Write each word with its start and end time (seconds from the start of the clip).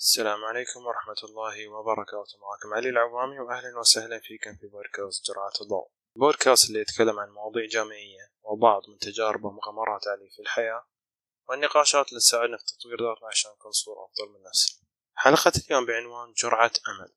السلام 0.00 0.44
عليكم 0.44 0.86
ورحمة 0.86 1.20
الله 1.24 1.68
وبركاته. 1.68 2.38
معكم 2.38 2.74
علي 2.74 2.88
العوامي 2.88 3.40
وأهلا 3.40 3.78
وسهلا 3.78 4.18
فيكم 4.18 4.56
في 4.56 4.66
بودكاست 4.66 5.26
جرعة 5.26 5.52
الضوء. 5.60 5.88
البودكاست 6.16 6.68
اللي 6.68 6.80
يتكلم 6.80 7.18
عن 7.18 7.30
مواضيع 7.30 7.66
جامعية 7.66 8.32
وبعض 8.42 8.82
من 8.88 8.98
تجارب 8.98 9.44
ومغامرات 9.44 10.08
علي 10.08 10.30
في 10.30 10.42
الحياة 10.42 10.86
والنقاشات 11.48 12.08
اللي 12.08 12.20
تساعدنا 12.20 12.56
في 12.56 12.64
تطوير 12.64 12.96
ذاتنا 13.00 13.28
عشان 13.28 13.50
نكون 13.50 13.72
صورة 13.72 14.04
أفضل 14.04 14.32
من 14.32 14.42
نفسنا 14.42 14.80
حلقة 15.14 15.52
اليوم 15.66 15.86
بعنوان 15.86 16.32
جرعة 16.32 16.72
أمل. 16.88 17.12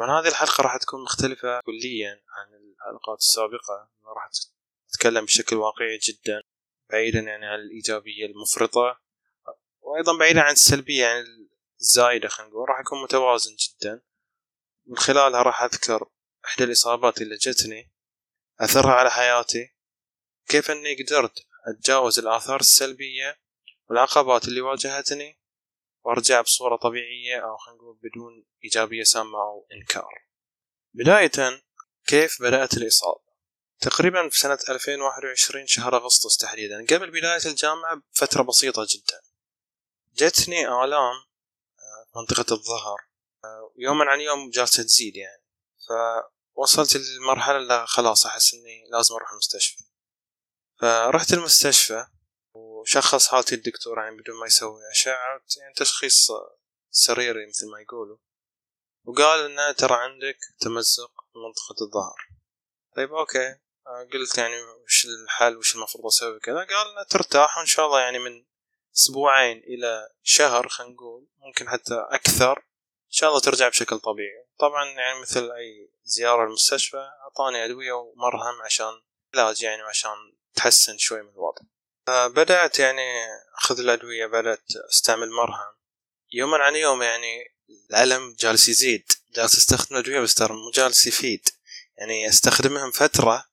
من 0.00 0.10
هذه 0.10 0.28
الحلقة 0.28 0.62
راح 0.62 0.76
تكون 0.76 1.02
مختلفة 1.02 1.60
كليا 1.60 2.22
عن 2.28 2.54
الحلقات 2.54 3.18
السابقة. 3.18 3.90
راح 4.04 4.30
تتكلم 4.92 5.24
بشكل 5.24 5.56
واقعي 5.56 5.98
جدا 5.98 6.42
بعيدا 6.90 7.20
يعني 7.20 7.46
عن 7.46 7.58
الإيجابية 7.58 8.26
المفرطة 8.26 9.00
وأيضا 9.80 10.18
بعيدا 10.18 10.40
عن 10.40 10.52
السلبية 10.52 11.02
يعني 11.06 11.47
الزايدة 11.80 12.28
خلينا 12.28 12.50
نقول 12.50 12.68
راح 12.68 12.80
يكون 12.80 13.02
متوازن 13.02 13.56
جدا. 13.56 14.02
من 14.86 14.96
خلالها 14.96 15.42
راح 15.42 15.62
أذكر 15.62 16.10
إحدى 16.44 16.64
الإصابات 16.64 17.22
اللي 17.22 17.36
جتني 17.36 17.92
أثرها 18.60 18.92
على 18.92 19.10
حياتي 19.10 19.74
كيف 20.48 20.70
أني 20.70 21.02
قدرت 21.02 21.46
أتجاوز 21.66 22.18
الآثار 22.18 22.60
السلبية 22.60 23.40
والعقبات 23.88 24.48
اللي 24.48 24.60
واجهتني 24.60 25.40
وأرجع 26.04 26.40
بصورة 26.40 26.76
طبيعية 26.76 27.44
أو 27.44 27.56
خلينا 27.56 27.82
نقول 27.82 27.98
بدون 28.02 28.46
إيجابية 28.64 29.02
سامة 29.02 29.38
أو 29.38 29.66
إنكار. 29.72 30.28
بداية 30.94 31.62
كيف 32.06 32.42
بدأت 32.42 32.76
الإصابة؟ 32.76 33.28
تقريبا 33.80 34.28
في 34.28 34.38
سنة 34.38 34.58
2021 34.68 35.66
شهر 35.66 35.96
أغسطس 35.96 36.36
تحديدا. 36.36 36.86
قبل 36.90 37.10
بداية 37.10 37.46
الجامعة 37.46 38.02
بفترة 38.12 38.42
بسيطة 38.42 38.86
جدا. 38.94 39.20
جتني 40.14 40.68
آلام 40.68 41.27
منطقة 42.16 42.54
الظهر. 42.54 42.98
يوما 43.78 44.04
عن 44.04 44.20
يوم 44.20 44.50
جالسة 44.50 44.82
تزيد 44.82 45.16
يعني. 45.16 45.44
فوصلت 46.56 46.96
للمرحلة 46.96 47.56
اللي 47.56 47.86
خلاص 47.86 48.26
أحس 48.26 48.54
إني 48.54 48.84
لازم 48.90 49.14
أروح 49.14 49.32
المستشفى. 49.32 49.84
فرحت 50.80 51.32
المستشفى 51.32 52.06
وشخص 52.54 53.28
حالتي 53.28 53.54
الدكتور 53.54 53.98
يعني 53.98 54.16
بدون 54.16 54.40
ما 54.40 54.46
يسوي 54.46 54.80
أشعة 54.90 55.40
يعني 55.58 55.74
تشخيص 55.76 56.30
سريري 56.90 57.46
مثل 57.46 57.70
ما 57.72 57.80
يقولوا. 57.80 58.18
وقال 59.04 59.50
إنه 59.50 59.72
ترى 59.72 59.94
عندك 59.94 60.38
تمزق 60.60 61.12
منطقة 61.34 61.84
الظهر. 61.84 62.28
طيب 62.96 63.14
أوكي. 63.14 63.56
قلت 64.12 64.38
يعني 64.38 64.62
وش 64.62 65.06
الحل 65.06 65.56
وش 65.56 65.74
المفروض 65.74 66.06
أسوي 66.06 66.40
كذا؟ 66.40 66.64
قال 66.64 67.06
ترتاح 67.06 67.58
وإن 67.58 67.66
شاء 67.66 67.86
الله 67.86 68.00
يعني 68.00 68.18
من 68.18 68.44
أسبوعين 68.98 69.58
إلى 69.58 70.08
شهر 70.22 70.68
خلينا 70.68 70.92
نقول 70.92 71.26
ممكن 71.38 71.68
حتى 71.68 72.06
أكثر. 72.10 72.58
إن 72.58 73.12
شاء 73.12 73.30
الله 73.30 73.40
ترجع 73.40 73.68
بشكل 73.68 73.98
طبيعي. 73.98 74.46
طبعا 74.58 74.84
يعني 74.84 75.20
مثل 75.20 75.50
أي 75.50 75.90
زيارة 76.04 76.44
المستشفى 76.44 77.10
أعطاني 77.22 77.64
أدوية 77.64 77.92
ومرهم 77.92 78.62
عشان 78.64 79.02
علاج 79.34 79.62
يعني 79.62 79.82
عشان 79.82 80.16
تحسن 80.54 80.98
شوي 80.98 81.22
من 81.22 81.28
الوضع. 81.28 81.62
فبدأت 82.06 82.78
يعني 82.78 83.26
أخذ 83.58 83.78
الأدوية 83.78 84.26
بدأت 84.26 84.76
أستعمل 84.90 85.30
مرهم. 85.30 85.74
يوما 86.32 86.58
عن 86.58 86.76
يوم 86.76 87.02
يعني 87.02 87.54
الألم 87.90 88.36
جالس 88.38 88.68
يزيد. 88.68 89.12
جالس 89.34 89.58
أستخدم 89.58 89.96
الأدوية 89.96 90.20
بس 90.20 90.34
ترى 90.34 90.54
مو 90.54 90.70
جالس 90.74 91.06
يفيد. 91.06 91.48
يعني 91.98 92.28
أستخدمهم 92.28 92.90
فترة 92.90 93.44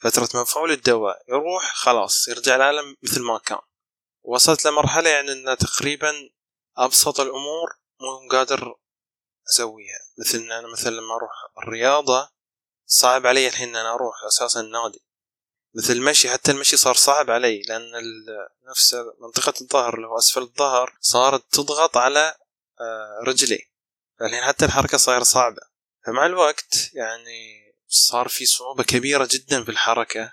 فترة 0.00 0.40
مفعول 0.40 0.72
الدواء 0.72 1.22
يروح 1.28 1.74
خلاص 1.74 2.28
يرجع 2.28 2.56
الألم 2.56 2.96
مثل 3.02 3.22
ما 3.22 3.38
كان. 3.38 3.58
وصلت 4.28 4.64
لمرحلة 4.64 5.10
يعني 5.10 5.32
أن 5.32 5.56
تقريبا 5.56 6.30
أبسط 6.76 7.20
الأمور 7.20 7.78
مو 8.00 8.28
قادر 8.30 8.74
أسويها. 9.50 9.98
مثل 10.18 10.38
أن 10.38 10.52
أنا 10.52 10.72
مثلا 10.72 10.90
لما 10.90 11.14
أروح 11.14 11.32
الرياضة 11.58 12.30
صعب 12.86 13.26
علي 13.26 13.48
الحين 13.48 13.68
أن 13.68 13.76
أنا 13.76 13.94
أروح 13.94 14.14
أساسا 14.26 14.60
النادي. 14.60 15.04
مثل 15.74 15.92
المشي 15.92 16.30
حتى 16.30 16.50
المشي 16.50 16.76
صار 16.76 16.94
صعب 16.94 17.30
علي 17.30 17.62
لأن 17.62 17.92
نفس 18.70 18.94
منطقة 19.20 19.54
الظهر 19.60 19.94
اللي 19.94 20.06
هو 20.06 20.18
أسفل 20.18 20.42
الظهر 20.42 20.96
صارت 21.00 21.52
تضغط 21.52 21.96
على 21.96 22.34
آه، 22.80 23.20
رجلي. 23.26 23.70
الحين 24.22 24.42
حتى 24.42 24.64
الحركة 24.64 24.98
صايرة 24.98 25.22
صعبة. 25.22 25.62
فمع 26.06 26.26
الوقت 26.26 26.90
يعني 26.94 27.74
صار 27.88 28.28
في 28.28 28.46
صعوبة 28.46 28.84
كبيرة 28.84 29.28
جدا 29.30 29.64
في 29.64 29.70
الحركة 29.70 30.32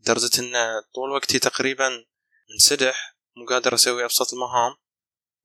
لدرجة 0.00 0.40
أن 0.40 0.82
طول 0.94 1.10
وقتي 1.10 1.38
تقريبا 1.38 2.04
منسدح 2.50 3.12
مو 3.36 3.46
قادر 3.46 3.74
أسوي 3.74 4.04
ابسط 4.04 4.32
المهام. 4.32 4.76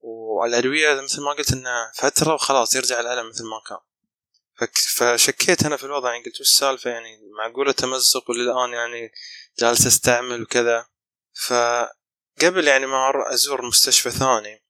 والأدوية 0.00 1.00
مثل 1.00 1.22
ما 1.22 1.32
قلت 1.32 1.52
إنها 1.52 1.92
فترة 1.94 2.34
وخلاص 2.34 2.74
يرجع 2.74 3.00
الألم 3.00 3.28
مثل 3.28 3.44
ما 3.44 3.60
كان. 3.68 3.78
فشكيت 4.96 5.64
أنا 5.64 5.76
في 5.76 5.84
الوضع 5.84 6.12
يعني 6.12 6.24
قلت 6.24 6.40
وش 6.40 6.40
السالفة؟ 6.40 6.90
يعني 6.90 7.18
معقوله 7.38 7.72
تمزق 7.72 8.30
وللآن 8.30 8.70
يعني 8.70 9.12
جالس 9.58 9.86
أستعمل 9.86 10.42
وكذا. 10.42 10.86
فقبل 11.46 12.68
يعني 12.68 12.86
ما 12.86 13.12
أزور 13.32 13.66
مستشفى 13.66 14.10
ثاني 14.10 14.64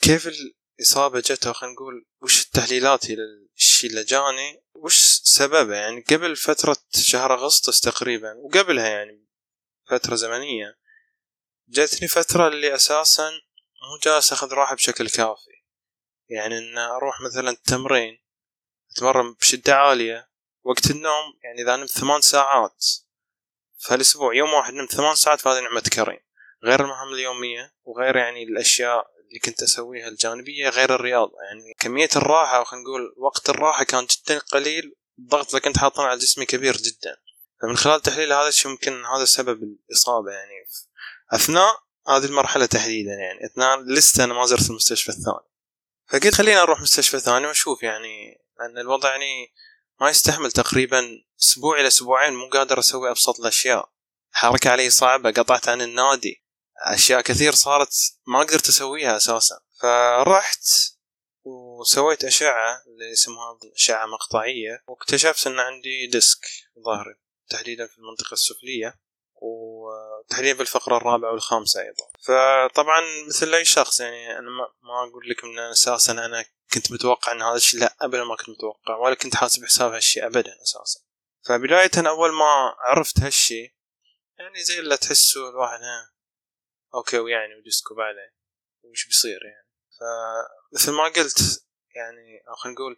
كيف 0.00 0.28
الإصابة 0.28 1.20
جت 1.20 1.48
خلينا 1.48 1.74
نقول 1.74 2.06
وش 2.22 2.44
التحليلات 2.46 3.06
للشيء 3.10 3.90
اللي 3.90 4.04
جاني؟ 4.04 4.62
وش 4.74 5.20
سببه 5.24 5.74
يعني 5.76 6.00
قبل 6.00 6.36
فترة 6.36 6.76
شهر 6.94 7.34
أغسطس 7.34 7.80
تقريبا 7.80 8.34
وقبلها 8.34 8.88
يعني 8.88 9.26
فترة 9.88 10.14
زمنية. 10.14 10.85
جاتني 11.68 12.08
فترة 12.08 12.48
اللي 12.48 12.74
أساسا 12.74 13.30
مو 13.82 13.98
جالس 14.04 14.32
أخذ 14.32 14.52
راحة 14.52 14.74
بشكل 14.74 15.08
كافي. 15.08 15.56
يعني 16.28 16.58
إن 16.58 16.78
أروح 16.78 17.20
مثلا 17.20 17.50
التمرين 17.50 18.22
أتمرن 18.90 19.32
بشدة 19.32 19.74
عالية 19.74 20.30
وقت 20.62 20.90
النوم 20.90 21.24
يعني 21.44 21.62
إذا 21.62 21.76
نمت 21.76 21.90
ثمان 21.90 22.20
ساعات 22.20 22.86
فالأسبوع 23.78 24.34
يوم 24.34 24.52
واحد 24.52 24.74
نمت 24.74 24.92
ثمان 24.92 25.14
ساعات 25.14 25.40
فهذه 25.40 25.60
نعمة 25.60 25.80
كريم. 25.80 26.20
غير 26.64 26.80
المهام 26.80 27.12
اليومية 27.12 27.74
وغير 27.84 28.16
يعني 28.16 28.42
الأشياء 28.42 29.10
اللي 29.28 29.38
كنت 29.38 29.62
أسويها 29.62 30.08
الجانبية 30.08 30.68
غير 30.68 30.94
الرياضة. 30.94 31.34
يعني 31.42 31.74
كمية 31.78 32.08
الراحة 32.16 32.64
خلينا 32.64 32.84
نقول 32.84 33.14
وقت 33.16 33.50
الراحة 33.50 33.84
كان 33.84 34.06
جدا 34.06 34.38
قليل 34.38 34.96
الضغط 35.18 35.48
اللي 35.48 35.60
كنت 35.60 35.78
حاطه 35.78 36.02
على 36.02 36.18
جسمي 36.18 36.46
كبير 36.46 36.76
جدا. 36.76 37.16
فمن 37.62 37.76
خلال 37.76 38.00
تحليل 38.00 38.32
هذا 38.32 38.48
الشيء 38.48 38.70
ممكن 38.70 39.04
هذا 39.04 39.24
سبب 39.24 39.62
الإصابة 39.62 40.32
يعني. 40.32 40.66
أثناء 41.32 41.82
هذه 42.08 42.24
المرحلة 42.24 42.66
تحديدا 42.66 43.10
يعني. 43.10 43.46
أثناء 43.46 43.80
لسه 43.80 44.24
أنا 44.24 44.34
ما 44.34 44.46
زرت 44.46 44.70
المستشفى 44.70 45.08
الثاني. 45.08 45.46
فقلت 46.08 46.34
خلينا 46.34 46.62
أروح 46.62 46.80
مستشفى 46.80 47.20
ثاني 47.20 47.46
وأشوف 47.46 47.82
يعني 47.82 48.42
لأن 48.58 48.78
الوضع 48.78 49.10
يعني 49.10 49.52
ما 50.00 50.10
يستحمل 50.10 50.52
تقريبا 50.52 51.02
أسبوع 51.40 51.80
إلى 51.80 51.86
أسبوعين 51.86 52.34
مو 52.34 52.48
قادر 52.48 52.78
أسوي 52.78 53.10
أبسط 53.10 53.40
الأشياء. 53.40 53.90
حركة 54.30 54.70
علي 54.70 54.90
صعبة 54.90 55.30
قطعت 55.30 55.68
عن 55.68 55.82
النادي. 55.82 56.44
أشياء 56.82 57.20
كثير 57.20 57.52
صارت 57.52 57.94
ما 58.26 58.38
قدرت 58.38 58.68
أسويها 58.68 59.16
أساسا. 59.16 59.60
فرحت 59.80 60.64
وسويت 61.44 62.24
أشعة 62.24 62.82
اللي 62.86 63.12
اسمها 63.12 63.58
أشعة 63.74 64.06
مقطعية 64.06 64.84
واكتشفت 64.88 65.46
إن 65.46 65.60
عندي 65.60 66.06
ديسك 66.06 66.46
ظهري 66.84 67.14
تحديدا 67.48 67.86
في 67.86 67.98
المنطقة 67.98 68.32
السفلية 70.30 70.52
وتحديدا 70.52 70.58
بالفقرة 70.58 70.96
الرابعة 70.96 71.32
والخامسة 71.32 71.80
أيضا. 71.80 72.04
فطبعا 72.20 73.02
مثل 73.28 73.54
أي 73.54 73.64
شخص 73.64 74.00
يعني 74.00 74.38
أنا 74.38 74.50
ما 74.82 75.08
أقول 75.10 75.30
لكم 75.30 75.48
أن 75.48 75.58
أساسا 75.58 76.12
أنا 76.12 76.44
كنت 76.72 76.92
متوقع 76.92 77.32
أن 77.32 77.42
هذا 77.42 77.56
الشيء 77.56 77.80
لا 77.80 77.96
أبدا 78.00 78.24
ما 78.24 78.36
كنت 78.36 78.48
متوقع 78.48 78.96
ولا 78.96 79.14
كنت 79.14 79.36
حاسب 79.36 79.64
حساب 79.64 79.92
هالشيء 79.92 80.26
أبدا 80.26 80.62
أساسا. 80.62 81.00
فبداية 81.46 81.90
أول 82.08 82.32
ما 82.32 82.74
عرفت 82.78 83.20
هالشيء 83.20 83.72
يعني 84.38 84.64
زي 84.64 84.78
اللي 84.78 84.96
تحسه 84.96 85.50
الواحد 85.50 85.80
ها 85.82 86.12
okay 86.94 87.18
ويعني 87.18 87.54
و 87.54 87.62
disc 87.62 87.94
وبعدين 87.94 88.30
وش 88.84 89.06
بيصير 89.06 89.40
يعني. 89.44 89.68
فمثل 89.98 90.92
ما 90.92 91.04
قلت 91.04 91.64
يعني 91.94 92.42
خلينا 92.56 92.78
نقول 92.78 92.96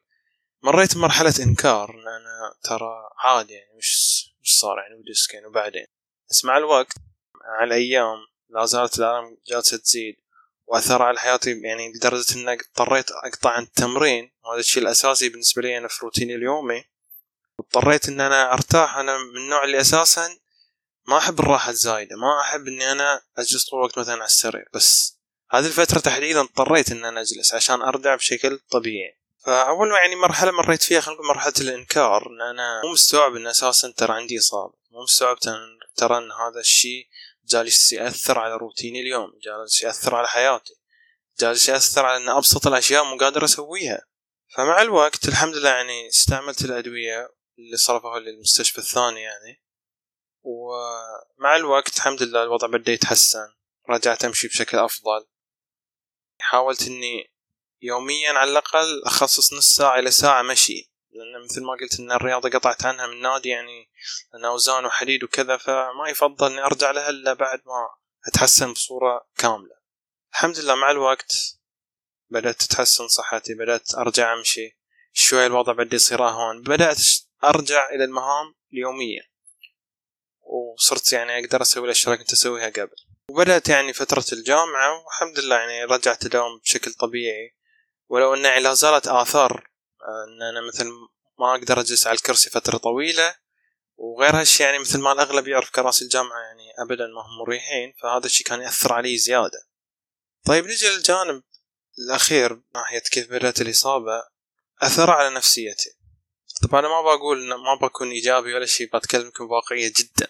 مريت 0.62 0.94
بمرحلة 0.94 1.34
إنكار 1.40 1.90
إن 1.90 2.08
أنا 2.08 2.54
ترى 2.62 3.10
عادي 3.24 3.54
يعني 3.54 3.76
وش 3.76 4.24
صار 4.42 4.78
يعني 4.78 4.94
و 4.94 5.02
disc 5.02 5.34
يعني 5.34 5.46
وبعدين. 5.46 5.86
بس 6.30 6.44
مع 6.44 6.56
الوقت 6.56 6.92
مع 7.44 7.64
الأيام 7.64 8.16
لا 8.48 8.64
زالت 8.64 8.98
الآلام 8.98 9.36
جالسة 9.48 9.76
تزيد؟ 9.76 10.16
وأثر 10.66 11.02
على 11.02 11.18
حياتي 11.18 11.60
يعني 11.60 11.92
لدرجة 11.92 12.34
إن 12.34 12.48
اضطريت 12.48 13.10
أقطع 13.10 13.50
عن 13.50 13.62
التمرين. 13.62 14.32
وهذا 14.44 14.60
الشيء 14.60 14.82
الأساسي 14.82 15.28
بالنسبة 15.28 15.62
لي 15.62 15.78
أنا 15.78 15.88
في 15.88 15.98
روتيني 16.02 16.34
اليومي. 16.34 16.84
واضطريت 17.58 18.08
إن 18.08 18.20
أنا 18.20 18.52
أرتاح. 18.52 18.96
أنا 18.96 19.18
من 19.18 19.36
النوع 19.36 19.64
اللي 19.64 19.80
أساسا 19.80 20.38
ما 21.06 21.18
أحب 21.18 21.40
الراحة 21.40 21.70
الزايدة. 21.70 22.16
ما 22.16 22.40
أحب 22.40 22.66
إني 22.66 22.92
أنا 22.92 23.22
أجلس 23.38 23.64
طول 23.64 23.78
الوقت 23.78 23.98
مثلا 23.98 24.14
على 24.14 24.24
السرير. 24.24 24.68
بس 24.74 25.18
هذه 25.50 25.66
الفترة 25.66 25.98
تحديدا 25.98 26.40
اضطريت 26.40 26.92
إن 26.92 27.04
أنا 27.04 27.20
أجلس 27.20 27.54
عشان 27.54 27.82
أرجع 27.82 28.14
بشكل 28.14 28.60
طبيعي. 28.70 29.18
فأول 29.44 29.88
ما 29.88 29.98
يعني 29.98 30.16
مرحلة 30.16 30.50
مريت 30.50 30.82
فيها 30.82 31.00
خلينا 31.00 31.20
نقول 31.20 31.28
مرحلة 31.28 31.52
الإنكار 31.60 32.26
إن 32.26 32.40
أنا 32.40 32.80
مو 32.84 32.92
مستوعب 32.92 33.36
إن 33.36 33.46
أساسا 33.46 33.92
ترى 33.96 34.12
عندي 34.12 34.38
إصابة. 34.38 34.74
مو 34.90 35.02
مستوعب 35.02 35.38
ترى 35.96 36.18
إن 36.18 36.32
هذا 36.32 36.60
الشيء 36.60 37.08
جالس 37.50 37.92
يأثر 37.92 38.38
على 38.38 38.56
روتيني 38.56 39.00
اليوم 39.00 39.32
جالس 39.42 39.82
يأثر 39.82 40.14
على 40.14 40.28
حياتي 40.28 40.74
جالس 41.40 41.68
يأثر 41.68 42.06
على 42.06 42.16
أن 42.16 42.28
أبسط 42.28 42.66
الأشياء 42.66 43.04
مو 43.04 43.16
قادر 43.16 43.44
أسويها. 43.44 44.02
فمع 44.56 44.82
الوقت 44.82 45.28
الحمد 45.28 45.54
لله 45.54 45.70
يعني 45.70 46.08
استعملت 46.08 46.64
الأدوية 46.64 47.28
اللي 47.58 47.76
صرفوها 47.76 48.20
للمستشفى 48.20 48.78
الثاني 48.78 49.20
يعني. 49.22 49.62
ومع 50.42 51.56
الوقت 51.56 51.96
الحمد 51.96 52.22
لله 52.22 52.42
الوضع 52.42 52.66
بدأ 52.66 52.92
يتحسن 52.92 53.54
رجعت 53.90 54.24
أمشي 54.24 54.48
بشكل 54.48 54.78
أفضل. 54.78 55.26
حاولت 56.40 56.86
إني 56.86 57.32
يوميا 57.82 58.32
على 58.32 58.50
الأقل 58.50 59.02
أخصص 59.06 59.52
نص 59.52 59.74
ساعة 59.74 59.98
إلى 59.98 60.10
ساعة 60.10 60.42
مشي 60.42 60.92
لأن 61.10 61.44
مثل 61.44 61.62
ما 61.62 61.72
قلت 61.80 62.00
إن 62.00 62.12
الرياضة 62.12 62.48
قطعت 62.48 62.84
عنها 62.84 63.06
من 63.06 63.20
نادي 63.20 63.48
يعني 63.48 63.87
لأن 64.32 64.44
أوزان 64.44 64.84
وحديد 64.84 65.24
وكذا 65.24 65.56
فما 65.56 66.08
يفضل 66.08 66.52
إني 66.52 66.64
أرجع 66.64 66.90
لها 66.90 67.10
إلا 67.10 67.32
بعد 67.32 67.58
ما 67.66 67.88
أتحسن 68.28 68.72
بصورة 68.72 69.28
كاملة. 69.36 69.78
الحمد 70.32 70.58
لله 70.58 70.74
مع 70.74 70.90
الوقت 70.90 71.32
بدأت 72.30 72.62
تتحسن 72.62 73.08
صحتي 73.08 73.54
بدأت 73.54 73.94
أرجع 73.94 74.32
أمشي. 74.32 74.78
شوي 75.12 75.46
الوضع 75.46 75.72
بدأ 75.72 75.96
يصير 75.96 76.28
أهون 76.28 76.62
بدأت 76.62 77.00
أرجع 77.44 77.88
إلى 77.90 78.04
المهام 78.04 78.54
اليومية. 78.72 79.20
وصرت 80.40 81.12
يعني 81.12 81.44
أقدر 81.44 81.62
أسوي 81.62 81.84
الأشياء 81.84 82.14
اللي 82.14 82.24
كنت 82.24 82.32
أسويها 82.32 82.68
قبل. 82.68 82.96
وبدأت 83.30 83.68
يعني 83.68 83.92
فترة 83.92 84.24
الجامعة 84.32 85.04
والحمد 85.04 85.38
لله 85.38 85.56
يعني 85.56 85.84
رجعت 85.84 86.24
أداوم 86.24 86.58
بشكل 86.58 86.92
طبيعي. 86.92 87.54
ولو 88.08 88.34
أن 88.34 88.62
لا 88.62 88.74
زالت 88.74 89.08
آثار 89.08 89.70
أن 90.08 90.42
أنا 90.42 90.66
مثل 90.68 90.90
ما 91.38 91.54
أقدر 91.54 91.80
أجلس 91.80 92.06
على 92.06 92.16
الكرسي 92.16 92.50
فترة 92.50 92.78
طويلة 92.78 93.34
وغير 93.98 94.40
هالشي 94.40 94.62
يعني 94.62 94.78
مثل 94.78 95.00
ما 95.00 95.12
الأغلب 95.12 95.48
يعرف 95.48 95.70
كراسي 95.70 96.04
الجامعة 96.04 96.40
يعني 96.40 96.72
أبدا 96.78 97.06
ما 97.06 97.20
هم 97.20 97.38
مريحين 97.40 97.94
فهذا 98.02 98.26
الشي 98.26 98.44
كان 98.44 98.60
يأثر 98.60 98.92
علي 98.92 99.18
زيادة. 99.18 99.68
طيب 100.46 100.66
نجي 100.66 100.88
للجانب 100.88 101.42
الأخير 101.98 102.62
ناحية 102.74 102.98
كيف 102.98 103.30
بدأت 103.30 103.60
الإصابة 103.60 104.22
أثر 104.82 105.10
على 105.10 105.34
نفسيتي. 105.34 105.90
طبعا 106.62 106.80
أنا 106.80 106.88
ما 106.88 107.02
بقول 107.02 107.48
ما 107.48 107.74
بكون 107.82 108.10
إيجابي 108.10 108.54
ولا 108.54 108.66
شيء 108.66 108.90
بتكلمكم 108.96 109.46
بواقعية 109.48 109.92
جدا. 109.96 110.26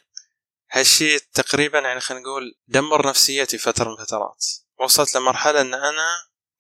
هالشي 0.71 1.19
تقريبا 1.19 1.79
يعني 1.79 2.01
خلينا 2.01 2.23
نقول 2.23 2.59
دمر 2.67 3.09
نفسيتي 3.09 3.59
فترة 3.59 3.91
من 3.91 4.05
فترات. 4.05 4.47
وصلت 4.81 5.17
لمرحلة 5.17 5.61
أن 5.61 5.75
أنا 5.75 6.09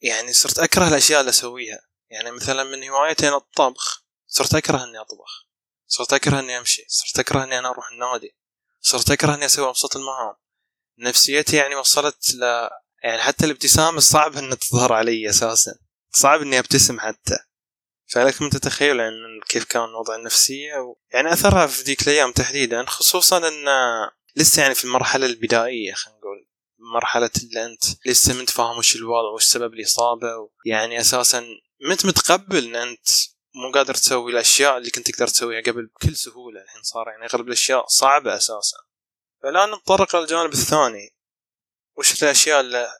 يعني 0.01 0.33
صرت 0.33 0.59
أكره 0.59 0.89
الأشياء 0.89 1.21
اللي 1.21 1.31
أسويها. 1.31 1.81
يعني 2.11 2.31
مثلا 2.31 2.65
من 2.65 2.89
هوايتي 2.89 3.29
الطبخ 3.29 4.05
صرت 4.27 4.55
أكره 4.55 4.85
إني 4.85 5.01
أطبخ. 5.01 5.48
صرت 5.89 6.13
أكره 6.13 6.39
إني 6.41 6.59
أمشي 6.59 6.85
صرت 6.89 7.19
أكره 7.19 7.45
إني 7.45 7.59
أنا 7.59 7.69
أروح 7.69 7.91
النادي 7.93 8.37
صرت 8.81 9.11
أكره 9.11 9.35
إني 9.35 9.45
أسوي 9.45 9.69
أبسط 9.69 9.97
المهام. 9.97 10.35
نفسيتي 10.99 11.57
يعني 11.57 11.75
وصلت 11.75 12.35
ل 12.35 12.69
يعني 13.03 13.23
حتى 13.23 13.45
الابتسامة 13.47 14.01
صعب 14.01 14.37
إنها 14.37 14.55
تظهر 14.55 14.93
علي 14.93 15.31
أساسا 15.31 15.75
صعب 16.13 16.41
إني 16.41 16.59
أبتسم 16.59 17.01
حتى. 17.01 17.39
فلكم 18.07 18.49
تتخيل 18.49 19.01
يعني 19.01 19.15
كيف 19.49 19.65
كان 19.65 19.95
وضع 19.95 20.17
النفسية 20.17 20.75
و... 20.75 20.97
يعني 21.13 21.33
أثرها 21.33 21.67
في 21.67 21.83
ذيك 21.83 22.03
الأيام 22.03 22.33
تحديدا 22.33 22.85
خصوصا 22.85 23.49
أن 23.49 23.65
لسه 24.37 24.63
يعني 24.63 24.75
في 24.75 24.85
المرحلة 24.85 25.27
البدائية 25.27 25.93
خلينا 25.93 26.19
نقول 26.19 26.49
مرحلة 26.95 27.31
اللي 27.43 27.67
أنت 27.67 27.85
لسه 28.07 28.35
ما 28.35 28.47
فاهم 28.47 28.79
وش 28.79 28.97
الوضع 28.97 29.31
وش 29.35 29.45
سبب 29.45 29.75
الإصابة 29.75 30.37
و... 30.37 30.51
يعني 30.65 31.01
أساسا 31.01 31.45
مت 31.91 32.07
متقبل 32.07 32.65
أن 32.65 32.89
أنت 32.89 33.09
مو 33.59 33.73
قادر 33.73 33.95
تسوي 33.95 34.33
الأشياء 34.33 34.77
اللي 34.77 34.91
كنت 34.91 35.11
تقدر 35.11 35.29
تسويها 35.29 35.61
قبل 35.61 35.87
بكل 35.87 36.17
سهولة. 36.17 36.63
الحين 36.63 36.83
صار 36.83 37.09
يعني 37.09 37.25
أغلب 37.25 37.47
الأشياء 37.47 37.87
صعبة 37.87 38.37
أساسا. 38.37 38.77
فالآن 39.43 39.71
نتطرق 39.71 40.17
للجانب 40.17 40.53
الثاني. 40.53 41.17
وش 41.97 42.23
الأشياء 42.23 42.61
اللي 42.61 42.93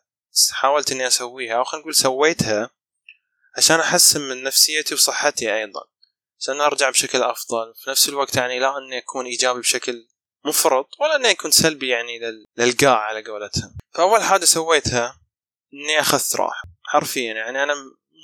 حاولت 0.53 0.93
إني 0.93 1.07
أسويها 1.07 1.57
أو 1.57 1.65
خلينا 1.65 1.83
نقول 1.83 1.95
سويتها 1.95 2.71
عشان 3.57 3.81
أحسن 3.81 4.21
من 4.21 4.43
نفسيتي 4.43 4.95
وصحتي 4.95 5.55
أيضا. 5.55 5.85
عشان 6.41 6.61
أرجع 6.61 6.91
بشكل 6.91 7.23
أفضل. 7.23 7.75
في 7.77 7.91
نفس 7.91 8.09
الوقت 8.09 8.37
يعني 8.37 8.59
لا 8.59 8.79
أني 8.79 8.99
أكون 8.99 9.27
إيجابي 9.27 9.61
بشكل 9.61 10.09
مفرط 10.45 10.89
ولا 11.01 11.17
أني 11.17 11.31
أكون 11.31 11.51
سلبي 11.51 11.89
يعني 11.89 12.21
للقاع 12.57 12.99
على 12.99 13.25
قولتهم. 13.25 13.77
فأول 13.95 14.23
حاجة 14.23 14.45
سويتها 14.45 15.21
إني 15.75 16.01
أخذت 16.01 16.37
راحة. 16.37 16.63
حرفيا 16.83 17.35
يعني 17.35 17.63
أنا 17.63 17.75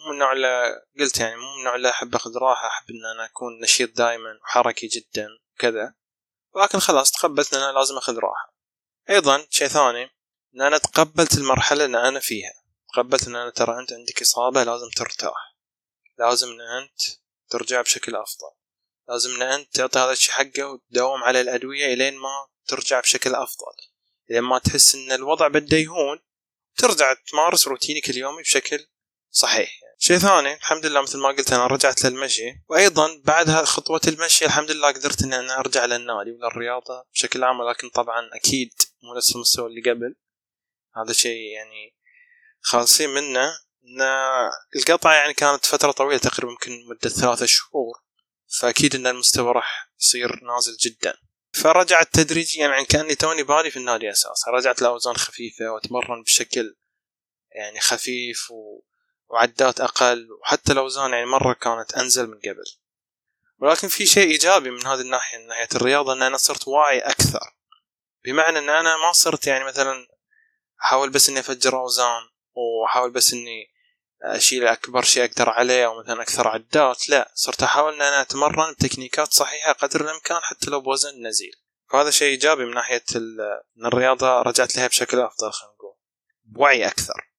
مو 0.04 0.10
من 0.10 0.14
النوع 0.14 0.32
اللي 0.32 0.82
قلت 0.98 1.20
يعني 1.20 1.36
مو 1.36 1.52
من 1.52 1.58
النوع 1.58 1.74
اللي 1.74 1.90
أحب 1.90 2.14
أخذ 2.14 2.38
راحة 2.38 2.68
أحب 2.68 2.90
إن 2.90 3.06
أنا 3.14 3.24
أكون 3.24 3.60
نشيط 3.60 3.96
دائما 3.96 4.38
وحركي 4.42 4.86
جدا 4.86 5.28
وكذا. 5.54 5.94
ولكن 6.54 6.78
خلاص 6.78 7.10
تقبلت 7.10 7.54
إن 7.54 7.62
أنا 7.62 7.78
لازم 7.78 7.96
أخذ 7.96 8.18
راحة. 8.18 8.54
أيضا 9.10 9.46
شيء 9.50 9.68
ثاني 9.68 10.04
إن 10.54 10.62
أنا 10.62 10.78
تقبلت 10.78 11.34
المرحلة 11.34 11.84
اللي 11.84 12.08
أنا 12.08 12.20
فيها. 12.20 12.52
تقبلت 12.94 13.28
إن 13.28 13.36
أنا 13.36 13.50
ترى 13.50 13.78
أنت 13.80 13.92
عندك 13.92 14.22
إصابة 14.22 14.64
لازم 14.64 14.88
ترتاح. 14.96 15.56
لازم 16.18 16.48
إن 16.48 16.60
أنت 16.60 17.00
ترجع 17.48 17.80
بشكل 17.80 18.16
أفضل. 18.16 18.50
لازم 19.08 19.30
إن 19.34 19.42
أنت 19.42 19.74
تعطي 19.74 19.98
هذا 19.98 20.12
الشيء 20.12 20.34
حقه 20.34 20.66
وتداوم 20.66 21.24
على 21.24 21.40
الأدوية 21.40 21.94
إلين 21.94 22.18
ما 22.18 22.48
ترجع 22.66 23.00
بشكل 23.00 23.34
أفضل. 23.34 23.76
إلين 24.30 24.42
ما 24.42 24.58
تحس 24.58 24.94
إن 24.94 25.12
الوضع 25.12 25.48
بده 25.48 25.76
يهون 25.76 26.18
ترجع 26.76 27.14
تمارس 27.30 27.68
روتينك 27.68 28.10
اليومي 28.10 28.42
بشكل 28.42 28.86
صحيح. 29.36 29.80
شيء 29.98 30.18
ثاني 30.18 30.54
الحمد 30.54 30.86
لله 30.86 31.02
مثل 31.02 31.18
ما 31.18 31.28
قلت 31.28 31.52
أنا 31.52 31.66
رجعت 31.66 32.04
للمشي 32.04 32.62
وأيضا 32.68 33.22
بعد 33.24 33.50
خطوة 33.50 34.00
المشي 34.08 34.44
الحمد 34.44 34.70
لله 34.70 34.88
قدرت 34.88 35.22
ان 35.22 35.32
أنا 35.32 35.58
أرجع 35.58 35.84
للنادي 35.84 36.30
وللرياضه 36.30 37.04
بشكل 37.14 37.44
عام 37.44 37.60
ولكن 37.60 37.88
طبعا 37.88 38.30
أكيد 38.32 38.70
مو 39.02 39.14
نفس 39.16 39.36
المستوى 39.36 39.66
اللي 39.66 39.90
قبل. 39.90 40.16
هذا 40.96 41.12
شيء 41.12 41.52
يعني 41.52 41.96
خالصين 42.60 43.10
منه. 43.10 43.44
إن 43.84 44.00
القطعة 44.76 45.14
يعني 45.14 45.34
كانت 45.34 45.66
فترة 45.66 45.92
طويلة 45.92 46.18
تقريبا 46.18 46.52
يمكن 46.52 46.72
مدة 46.88 47.08
ثلاثة 47.08 47.46
شهور 47.46 47.94
فأكيد 48.58 48.94
أن 48.94 49.06
المستوى 49.06 49.52
راح 49.52 49.92
يصير 50.00 50.44
نازل 50.44 50.76
جدا. 50.80 51.14
فرجعت 51.52 52.08
تدريجيا 52.12 52.68
يعني 52.68 52.84
كأني 52.84 53.14
توني 53.14 53.42
بادي 53.42 53.70
في 53.70 53.76
النادي 53.76 54.10
أساسا. 54.10 54.50
رجعت 54.50 54.82
لأوزان 54.82 55.16
خفيفة 55.16 55.64
وأتمرن 55.72 56.22
بشكل 56.22 56.76
يعني 57.54 57.80
خفيف 57.80 58.50
و... 58.50 58.84
وعدات 59.34 59.80
أقل 59.80 60.28
وحتى 60.32 60.72
الأوزان 60.72 61.12
يعني 61.12 61.26
مرة 61.26 61.52
كانت 61.52 61.94
أنزل 61.94 62.26
من 62.26 62.38
قبل. 62.38 62.64
ولكن 63.58 63.88
في 63.88 64.06
شيء 64.06 64.30
إيجابي 64.30 64.70
من 64.70 64.86
هذه 64.86 65.00
الناحية 65.00 65.38
من 65.38 65.46
ناحية 65.46 65.68
الرياضة 65.74 66.12
أن 66.12 66.22
أنا 66.22 66.36
صرت 66.36 66.68
واعي 66.68 66.98
أكثر. 66.98 67.56
بمعنى 68.24 68.58
أن 68.58 68.68
أنا 68.68 68.96
ما 68.96 69.12
صرت 69.12 69.46
يعني 69.46 69.64
مثلا 69.64 70.06
أحاول 70.82 71.10
بس 71.10 71.28
إني 71.28 71.40
أفجر 71.40 71.76
أوزان 71.76 72.22
وأحاول 72.54 73.10
بس 73.10 73.32
إني 73.32 73.74
أشيل 74.22 74.66
أكبر 74.66 75.02
شيء 75.02 75.24
أقدر 75.24 75.50
عليه 75.50 75.86
أو 75.86 76.00
مثلا 76.00 76.22
أكثر 76.22 76.48
عدات 76.48 77.08
لا. 77.08 77.32
صرت 77.34 77.62
أحاول 77.62 77.94
إن 77.94 78.02
أنا 78.02 78.20
أتمرن 78.20 78.72
بتكنيكات 78.72 79.32
صحيحة 79.32 79.72
قدر 79.72 80.00
الإمكان 80.00 80.40
حتى 80.42 80.70
لو 80.70 80.80
بوزن 80.80 81.26
نزيل. 81.26 81.54
فهذا 81.92 82.10
شيء 82.10 82.28
إيجابي 82.28 82.64
من 82.64 82.74
ناحية 82.74 83.04
إن 83.16 83.86
الرياضة 83.86 84.42
رجعت 84.42 84.76
لها 84.76 84.86
بشكل 84.86 85.20
أفضل 85.20 85.52
خلينا 85.52 85.74
نقول. 85.74 85.96
بوعي 86.44 86.86
أكثر. 86.86 87.33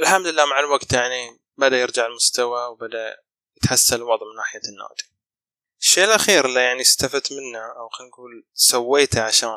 الحمد 0.00 0.26
لله 0.26 0.44
مع 0.44 0.60
الوقت 0.60 0.92
يعني 0.92 1.40
بدا 1.56 1.76
يرجع 1.76 2.06
المستوى 2.06 2.66
وبدا 2.66 3.16
يتحسن 3.56 3.96
الوضع 3.96 4.26
من 4.30 4.36
ناحية 4.36 4.60
النادي. 4.68 5.04
الشيء 5.80 6.04
الأخير 6.04 6.44
اللي 6.46 6.60
يعني 6.60 6.80
استفدت 6.80 7.32
منه 7.32 7.58
أو 7.58 7.88
خلينا 7.88 8.10
نقول 8.10 8.46
سويته 8.54 9.22
عشان 9.22 9.56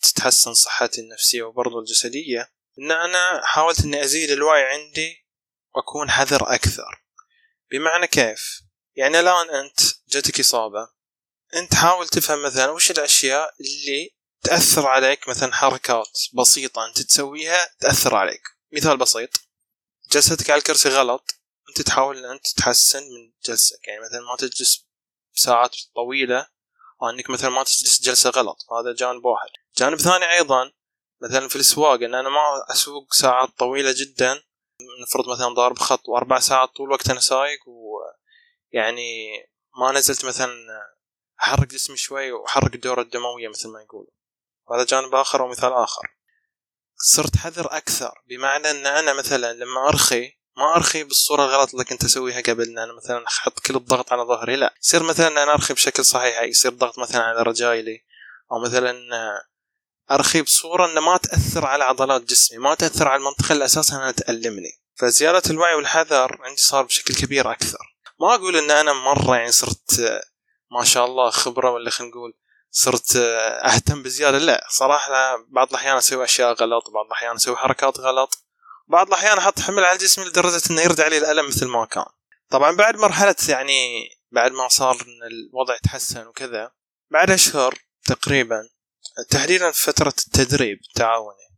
تتحسن 0.00 0.54
صحتي 0.54 1.00
النفسية 1.00 1.42
وبرضو 1.42 1.80
الجسدية 1.80 2.52
إن 2.78 2.90
أنا 2.92 3.40
حاولت 3.44 3.84
إني 3.84 4.04
أزيد 4.04 4.30
الوعي 4.30 4.64
عندي 4.64 5.26
وأكون 5.74 6.10
حذر 6.10 6.54
أكثر. 6.54 7.04
بمعنى 7.70 8.06
كيف؟ 8.06 8.62
يعني 8.94 9.20
الآن 9.20 9.50
أنت 9.50 9.80
جاتك 10.08 10.40
إصابة 10.40 10.88
أنت 11.54 11.74
حاول 11.74 12.08
تفهم 12.08 12.42
مثلا 12.42 12.70
وش 12.70 12.90
الأشياء 12.90 13.54
اللي 13.60 14.10
تأثر 14.42 14.86
عليك؟ 14.86 15.28
مثلا 15.28 15.54
حركات 15.54 16.18
بسيطة 16.34 16.86
أنت 16.86 17.00
تسويها 17.00 17.68
تأثر 17.80 18.14
عليك. 18.14 18.42
مثال 18.72 18.96
بسيط. 18.96 19.47
جلستك 20.12 20.50
على 20.50 20.58
الكرسي 20.58 20.88
غلط 20.88 21.34
أنت 21.68 21.86
تحاول 21.86 22.18
إن 22.18 22.30
أنت 22.30 22.46
تحسن 22.56 22.98
من 22.98 23.32
جلسك. 23.44 23.88
يعني 23.88 24.00
مثلا 24.00 24.20
ما 24.20 24.36
تجلس 24.36 24.86
ساعات 25.32 25.76
طويلة 25.94 26.46
أو 27.02 27.08
انك 27.10 27.30
مثلا 27.30 27.50
ما 27.50 27.62
تجلس 27.62 28.02
جلسة 28.02 28.30
غلط 28.30 28.56
هذا 28.72 28.94
جانب 28.94 29.24
واحد. 29.24 29.48
جانب 29.78 29.98
ثاني 29.98 30.32
أيضا 30.32 30.72
مثلا 31.22 31.48
في 31.48 31.56
السواق 31.56 32.02
إن 32.02 32.14
أنا 32.14 32.28
ما 32.28 32.40
أسوق 32.70 33.12
ساعات 33.12 33.48
طويلة 33.58 33.94
جدا 33.96 34.42
نفرض 35.02 35.28
مثلا 35.28 35.48
ضارب 35.54 35.78
خط 35.78 36.08
وأربع 36.08 36.38
ساعات 36.38 36.68
طول 36.68 36.86
الوقت 36.86 37.10
أنا 37.10 37.20
سايق 37.20 37.58
ويعني 37.66 39.28
ما 39.80 39.92
نزلت 39.92 40.24
مثلا 40.24 40.52
أحرك 41.40 41.68
جسمي 41.68 41.96
شوي 41.96 42.32
وأحرك 42.32 42.74
الدورة 42.74 43.02
الدموية 43.02 43.48
مثل 43.48 43.68
ما 43.68 43.82
يقولوا 43.82 44.10
هذا 44.72 44.84
جانب 44.84 45.14
آخر 45.14 45.42
ومثال 45.42 45.72
آخر. 45.72 46.17
صرت 46.98 47.36
حذر 47.36 47.76
أكثر 47.76 48.12
بمعنى 48.28 48.70
إن 48.70 48.86
أنا 48.86 49.12
مثلا 49.12 49.52
لما 49.52 49.88
أرخي 49.88 50.38
ما 50.56 50.76
أرخي 50.76 51.04
بالصورة 51.04 51.44
الغلط 51.44 51.70
اللي 51.72 51.84
كنت 51.84 52.04
أسويها 52.04 52.40
قبل 52.40 52.68
إن 52.68 52.78
أنا 52.78 52.92
مثلا 52.92 53.26
أحط 53.26 53.60
كل 53.60 53.76
الضغط 53.76 54.12
على 54.12 54.22
ظهري 54.22 54.56
لا. 54.56 54.74
يصير 54.82 55.02
مثلا 55.02 55.28
إن 55.28 55.38
أنا 55.38 55.52
أرخي 55.52 55.74
بشكل 55.74 56.04
صحيح 56.04 56.42
يصير 56.42 56.72
ضغط 56.72 56.98
مثلا 56.98 57.22
على 57.22 57.42
رجايلي 57.42 58.04
أو 58.52 58.58
مثلا 58.58 58.98
أرخي 60.10 60.42
بصورة 60.42 60.92
إنه 60.92 61.00
ما 61.00 61.16
تأثر 61.16 61.66
على 61.66 61.84
عضلات 61.84 62.22
جسمي 62.22 62.58
ما 62.58 62.74
تأثر 62.74 63.08
على 63.08 63.20
المنطقة 63.20 63.52
اللي 63.52 63.64
أساسا 63.64 63.96
انها 63.96 64.10
تألمني. 64.10 64.80
فزيادة 64.94 65.42
الوعي 65.50 65.74
والحذر 65.74 66.38
عندي 66.42 66.62
صار 66.62 66.84
بشكل 66.84 67.14
كبير 67.14 67.52
أكثر. 67.52 67.96
ما 68.20 68.34
أقول 68.34 68.56
إن 68.56 68.70
أنا 68.70 68.92
مرة 68.92 69.36
يعني 69.36 69.52
صرت 69.52 70.20
ما 70.70 70.84
شاء 70.84 71.04
الله 71.04 71.30
خبرة 71.30 71.70
ولا 71.70 71.90
خلينا 71.90 72.10
نقول 72.10 72.34
صرت 72.70 73.16
أهتم 73.64 74.02
بزيادة. 74.02 74.38
لا 74.38 74.66
صراحة 74.70 75.36
بعض 75.48 75.68
الأحيان 75.68 75.96
أسوي 75.96 76.24
أشياء 76.24 76.52
غلط 76.52 76.90
بعض 76.90 77.06
الأحيان 77.06 77.34
أسوي 77.34 77.56
حركات 77.56 77.98
غلط. 77.98 78.44
بعض 78.88 79.06
الأحيان 79.06 79.38
أحط 79.38 79.60
حمل 79.60 79.84
على 79.84 79.98
جسمي 79.98 80.24
لدرجة 80.24 80.62
إنه 80.70 80.80
يرد 80.80 81.00
علي 81.00 81.18
الألم 81.18 81.46
مثل 81.46 81.66
ما 81.66 81.84
كان. 81.84 82.04
طبعا 82.50 82.76
بعد 82.76 82.96
مرحلة 82.96 83.36
يعني 83.48 84.08
بعد 84.30 84.52
ما 84.52 84.68
صار 84.68 84.94
إن 84.94 85.26
الوضع 85.30 85.76
تحسن 85.76 86.26
وكذا 86.26 86.72
بعد 87.10 87.30
أشهر 87.30 87.78
تقريبا 88.06 88.68
تحديدا 89.30 89.70
في 89.70 89.82
فترة 89.82 90.14
التدريب 90.26 90.78
التعاوني 90.88 91.48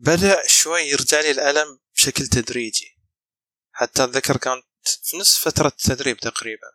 بدأ 0.00 0.46
شوي 0.46 0.82
يرجع 0.82 1.20
لي 1.20 1.30
الألم 1.30 1.80
بشكل 1.94 2.26
تدريجي. 2.26 2.98
حتى 3.72 4.04
أتذكر 4.04 4.36
كانت 4.36 4.64
في 5.04 5.16
نصف 5.16 5.48
فترة 5.48 5.68
التدريب 5.68 6.16
تقريبا 6.16 6.68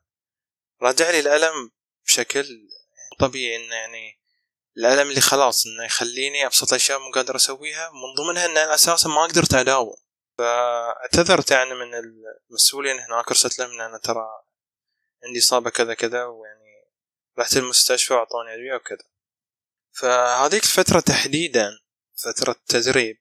رجع 0.82 1.10
لي 1.10 1.20
الألم 1.20 1.72
بشكل 2.06 2.46
طبيعي 3.22 3.56
إنه 3.56 3.76
يعني 3.76 4.22
الألم 4.78 5.10
اللي 5.10 5.22
خلاص 5.22 5.66
إنه 5.66 5.86
يخليني 5.86 6.46
أبسط 6.46 6.70
الأشياء 6.70 7.00
مو 7.00 7.12
قادر 7.12 7.36
أسويها 7.36 7.90
من 7.90 8.24
ضمنها 8.24 8.46
ان 8.46 8.58
أنا 8.58 8.74
أساسا 8.74 9.10
ما 9.10 9.24
قدرت 9.24 9.54
اداوم 9.54 9.96
فأعتذرت 10.38 11.52
يعني 11.52 11.74
من 11.74 11.94
المسؤولين 12.50 13.00
هناك 13.00 13.28
ارسلت 13.28 13.60
لهم 13.60 13.72
إن 13.72 13.82
أنا 13.82 13.98
ترى 13.98 14.28
عندي 15.24 15.40
إصابة 15.40 15.70
كذا 15.70 15.94
كذا 15.94 16.26
ويعني 16.26 16.62
رحت 17.40 17.58
المستشفى 17.58 18.14
وأعطوني 18.14 18.54
أدوية 18.54 18.76
وكذا. 18.76 19.06
فهذيك 19.92 20.64
الفترة 20.64 21.00
تحديدا 21.00 21.70
فترة 22.24 22.56
تدريب 22.68 23.18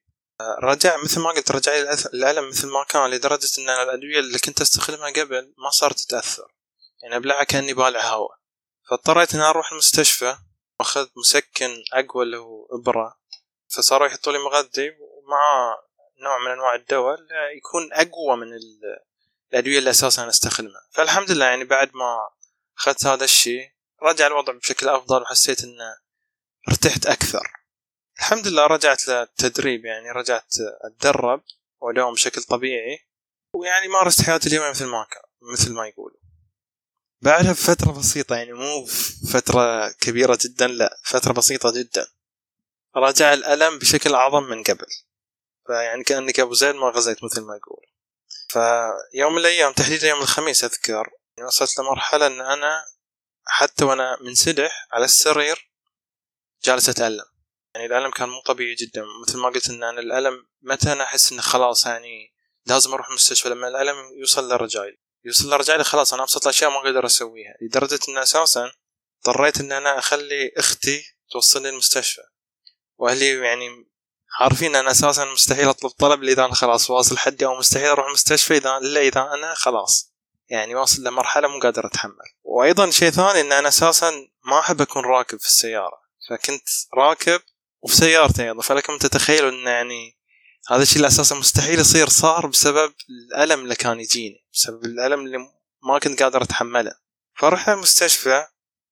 رجع 0.63 0.97
مثل 1.03 1.19
ما 1.19 1.29
قلت 1.29 1.51
رجع 1.51 1.71
لي 1.71 1.93
الألم 2.13 2.49
مثل 2.49 2.67
ما 2.67 2.83
كان 2.89 3.09
لدرجة 3.09 3.49
إن 3.59 3.69
الأدوية 3.69 4.19
اللي 4.19 4.39
كنت 4.39 4.61
أستخدمها 4.61 5.11
قبل 5.11 5.53
ما 5.57 5.69
صارت 5.69 5.99
تاثر 5.99 6.47
يعني 7.03 7.15
أبلعها 7.15 7.43
كأني 7.43 7.73
بالع 7.73 8.01
هواء. 8.01 8.40
فاضطريت 8.91 9.35
إني 9.35 9.43
أروح 9.43 9.71
المستشفى 9.71 10.37
واخذت 10.79 11.11
مسكن 11.17 11.83
أقوى 11.93 12.23
اللي 12.23 12.37
هو 12.37 12.67
إبرة. 12.71 13.19
فصاروا 13.75 14.07
يحطوا 14.07 14.33
لي 14.33 14.39
مغذي 14.39 14.89
ومع 14.89 15.75
نوع 16.23 16.39
من 16.45 16.51
أنواع 16.51 16.75
الدواء 16.75 17.17
يكون 17.57 17.93
أقوى 17.93 18.37
من 18.37 18.47
الأدوية 19.53 19.79
اللي 19.79 19.89
أساسا 19.89 20.29
أستخدمها. 20.29 20.87
فالحمد 20.91 21.31
لله 21.31 21.45
يعني 21.45 21.63
بعد 21.63 21.95
ما 21.95 22.29
أخذت 22.77 23.05
هذا 23.05 23.23
الشيء 23.23 23.71
رجع 24.03 24.27
الوضع 24.27 24.53
بشكل 24.53 24.89
أفضل 24.89 25.21
وحسيت 25.21 25.63
إنه 25.63 25.97
ارتحت 26.69 27.05
أكثر. 27.05 27.47
الحمد 28.19 28.47
لله 28.47 28.67
رجعت 28.67 29.07
للتدريب 29.07 29.85
يعني 29.85 30.11
رجعت 30.11 30.53
أتدرب 30.81 31.43
وأداوم 31.81 32.13
بشكل 32.13 32.43
طبيعي. 32.43 32.99
ويعني 33.55 33.87
مارست 33.87 34.21
حياتي 34.21 34.49
اليومية 34.49 34.69
مثل 34.69 34.85
ما 34.85 35.07
كان 35.11 35.53
مثل 35.53 35.73
ما 35.73 35.87
يقولوا. 35.87 36.20
بعدها 37.21 37.51
بفترة 37.51 37.91
بسيطة 37.91 38.35
يعني 38.35 38.53
مو 38.53 38.85
فترة 39.33 39.91
كبيرة 39.91 40.37
جدا 40.45 40.67
لا 40.67 40.99
فترة 41.03 41.33
بسيطة 41.33 41.71
جدا. 41.71 42.07
رجع 42.95 43.33
الألم 43.33 43.79
بشكل 43.79 44.13
أعظم 44.13 44.43
من 44.43 44.63
قبل. 44.63 44.87
فيعني 45.67 46.03
كأنك 46.03 46.39
أبو 46.39 46.53
زيد 46.53 46.75
ما 46.75 46.89
غزيت 46.89 47.23
مثل 47.23 47.41
ما 47.41 47.55
يقول. 47.55 47.85
فيوم 48.47 49.33
من 49.33 49.39
الأيام 49.39 49.73
تحديدا 49.73 50.07
يوم 50.09 50.21
الخميس 50.21 50.63
أذكر 50.63 51.09
وصلت 51.47 51.79
لمرحلة 51.79 52.27
أن 52.27 52.41
أنا 52.41 52.85
حتى 53.45 53.85
وأنا 53.85 54.17
منسدح 54.21 54.87
على 54.91 55.05
السرير 55.05 55.71
جالس 56.63 56.89
أتألم. 56.89 57.25
يعني 57.75 57.85
الألم 57.85 58.11
كان 58.11 58.29
مو 58.29 58.41
طبيعي 58.41 58.75
جدا. 58.75 59.03
مثل 59.27 59.37
ما 59.37 59.49
قلت 59.49 59.69
أن 59.69 59.83
أنا 59.83 59.99
الألم 59.99 60.47
متى 60.61 60.91
أنا 60.91 61.03
أحس 61.03 61.31
أنه 61.31 61.41
خلاص 61.41 61.85
يعني 61.85 62.33
لازم 62.65 62.93
أروح 62.93 63.07
المستشفى 63.07 63.49
لما 63.49 63.67
الألم 63.67 63.95
يوصل 64.19 64.49
لرجايل 64.49 64.97
يوصل 65.25 65.49
لرجالي 65.49 65.83
خلاص 65.83 66.13
أنا 66.13 66.23
أبسط 66.23 66.47
الأشياء 66.47 66.69
ما 66.69 66.77
أقدر 66.77 67.05
أسويها. 67.05 67.55
لدرجة 67.61 67.99
إن 68.09 68.17
أساسا 68.17 68.71
اضطريت 69.25 69.59
إن 69.59 69.71
أنا 69.71 69.99
أخلي 69.99 70.51
أختي 70.57 71.03
توصلني 71.31 71.69
المستشفى. 71.69 72.21
وأهلي 72.97 73.37
يعني 73.37 73.91
عارفين 74.39 74.75
أنا 74.75 74.91
أساسا 74.91 75.25
مستحيل 75.25 75.69
أطلب 75.69 75.91
طلب 75.91 76.23
إذا 76.23 76.45
أنا 76.45 76.53
خلاص 76.53 76.89
واصل 76.89 77.17
حدي 77.17 77.45
أو 77.45 77.57
مستحيل 77.57 77.87
أروح 77.87 78.07
المستشفى 78.07 78.57
اذا 78.57 78.77
إلا 78.77 79.01
إذا 79.01 79.21
أنا 79.21 79.53
خلاص 79.53 80.11
يعني 80.49 80.75
واصل 80.75 81.03
لمرحلة 81.03 81.47
مو 81.47 81.59
قادر 81.59 81.85
أتحمل. 81.85 82.15
وأيضا 82.43 82.89
شيء 82.89 83.09
ثاني 83.09 83.41
إن 83.41 83.51
أنا 83.51 83.67
أساسا 83.67 84.11
ما 84.45 84.59
أحب 84.59 84.81
أكون 84.81 85.03
راكب 85.05 85.39
في 85.39 85.45
السيارة. 85.45 86.01
فكنت 86.29 86.69
راكب 86.97 87.41
وفي 87.81 87.95
سيارتي 87.95 88.43
أيضا. 88.43 88.61
فلكم 88.61 88.97
تتخيلوا 88.97 89.49
إن 89.49 89.67
يعني 89.67 90.17
هذا 90.69 90.83
الشيء 90.83 90.95
اللي 90.95 91.07
أساسا 91.07 91.35
مستحيل 91.35 91.79
يصير 91.79 92.09
صار 92.09 92.47
بسبب 92.47 92.93
الألم 93.09 93.59
اللي 93.59 93.75
كان 93.75 93.99
يجيني. 93.99 94.40
بسبب 94.53 94.85
الألم 94.85 95.25
اللي 95.25 95.37
ما 95.83 95.99
كنت 95.99 96.23
قادر 96.23 96.41
أتحمله. 96.43 96.95
فرحت 97.39 97.69
المستشفى 97.69 98.47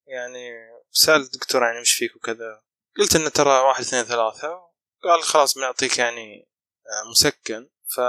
يعني 0.08 0.52
سأل 0.92 1.22
الدكتور 1.22 1.64
يعني 1.64 1.80
وش 1.80 1.92
فيك 1.92 2.16
وكذا. 2.16 2.62
قلت 2.98 3.16
انه 3.16 3.30
ترى 3.30 3.60
واحد 3.60 3.84
اثنين 3.84 4.04
ثلاثة. 4.04 4.70
قال 5.04 5.24
خلاص 5.24 5.58
بنعطيك 5.58 5.98
يعني 5.98 6.50
آه، 6.86 7.10
مسكن. 7.10 7.70
ف 7.96 8.02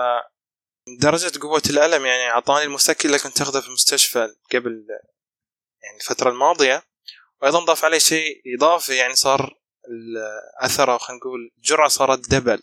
درجة 1.00 1.40
قوة 1.40 1.62
الألم 1.70 2.06
يعني 2.06 2.30
أعطاني 2.30 2.64
المسكن 2.64 3.08
اللي 3.08 3.18
كنت 3.18 3.40
أخذه 3.40 3.60
في 3.60 3.68
المستشفى 3.68 4.34
قبل 4.54 4.86
يعني 5.82 5.96
الفترة 6.00 6.30
الماضية. 6.30 6.82
وأيضا 7.42 7.64
ضاف 7.64 7.84
عليه 7.84 7.98
شيء 7.98 8.42
إضافي 8.56 8.96
يعني 8.96 9.16
صار 9.16 9.60
أو 10.80 10.98
خلينا 10.98 11.20
نقول 11.20 11.50
الجرعة 11.58 11.88
صارت 11.88 12.30
دبل. 12.30 12.62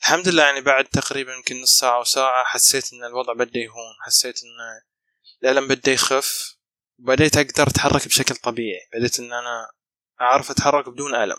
الحمد 0.00 0.28
لله 0.28 0.42
يعني 0.42 0.60
بعد 0.60 0.84
تقريبا 0.84 1.32
يمكن 1.34 1.60
نص 1.60 1.78
ساعة 1.78 1.96
أو 1.96 2.04
ساعة 2.04 2.44
حسيت 2.44 2.92
إن 2.92 3.04
الوضع 3.04 3.32
بدأ 3.32 3.58
يهون 3.58 3.94
حسيت 4.06 4.40
إن 4.44 4.82
الألم 5.42 5.68
بدأ 5.68 5.92
يخف 5.92 6.56
وبديت 6.98 7.36
أقدر 7.36 7.68
أتحرك 7.68 8.08
بشكل 8.08 8.34
طبيعي 8.34 8.88
بديت 8.94 9.18
إن 9.20 9.32
أنا 9.32 9.70
أعرف 10.20 10.50
أتحرك 10.50 10.88
بدون 10.88 11.14
ألم. 11.14 11.36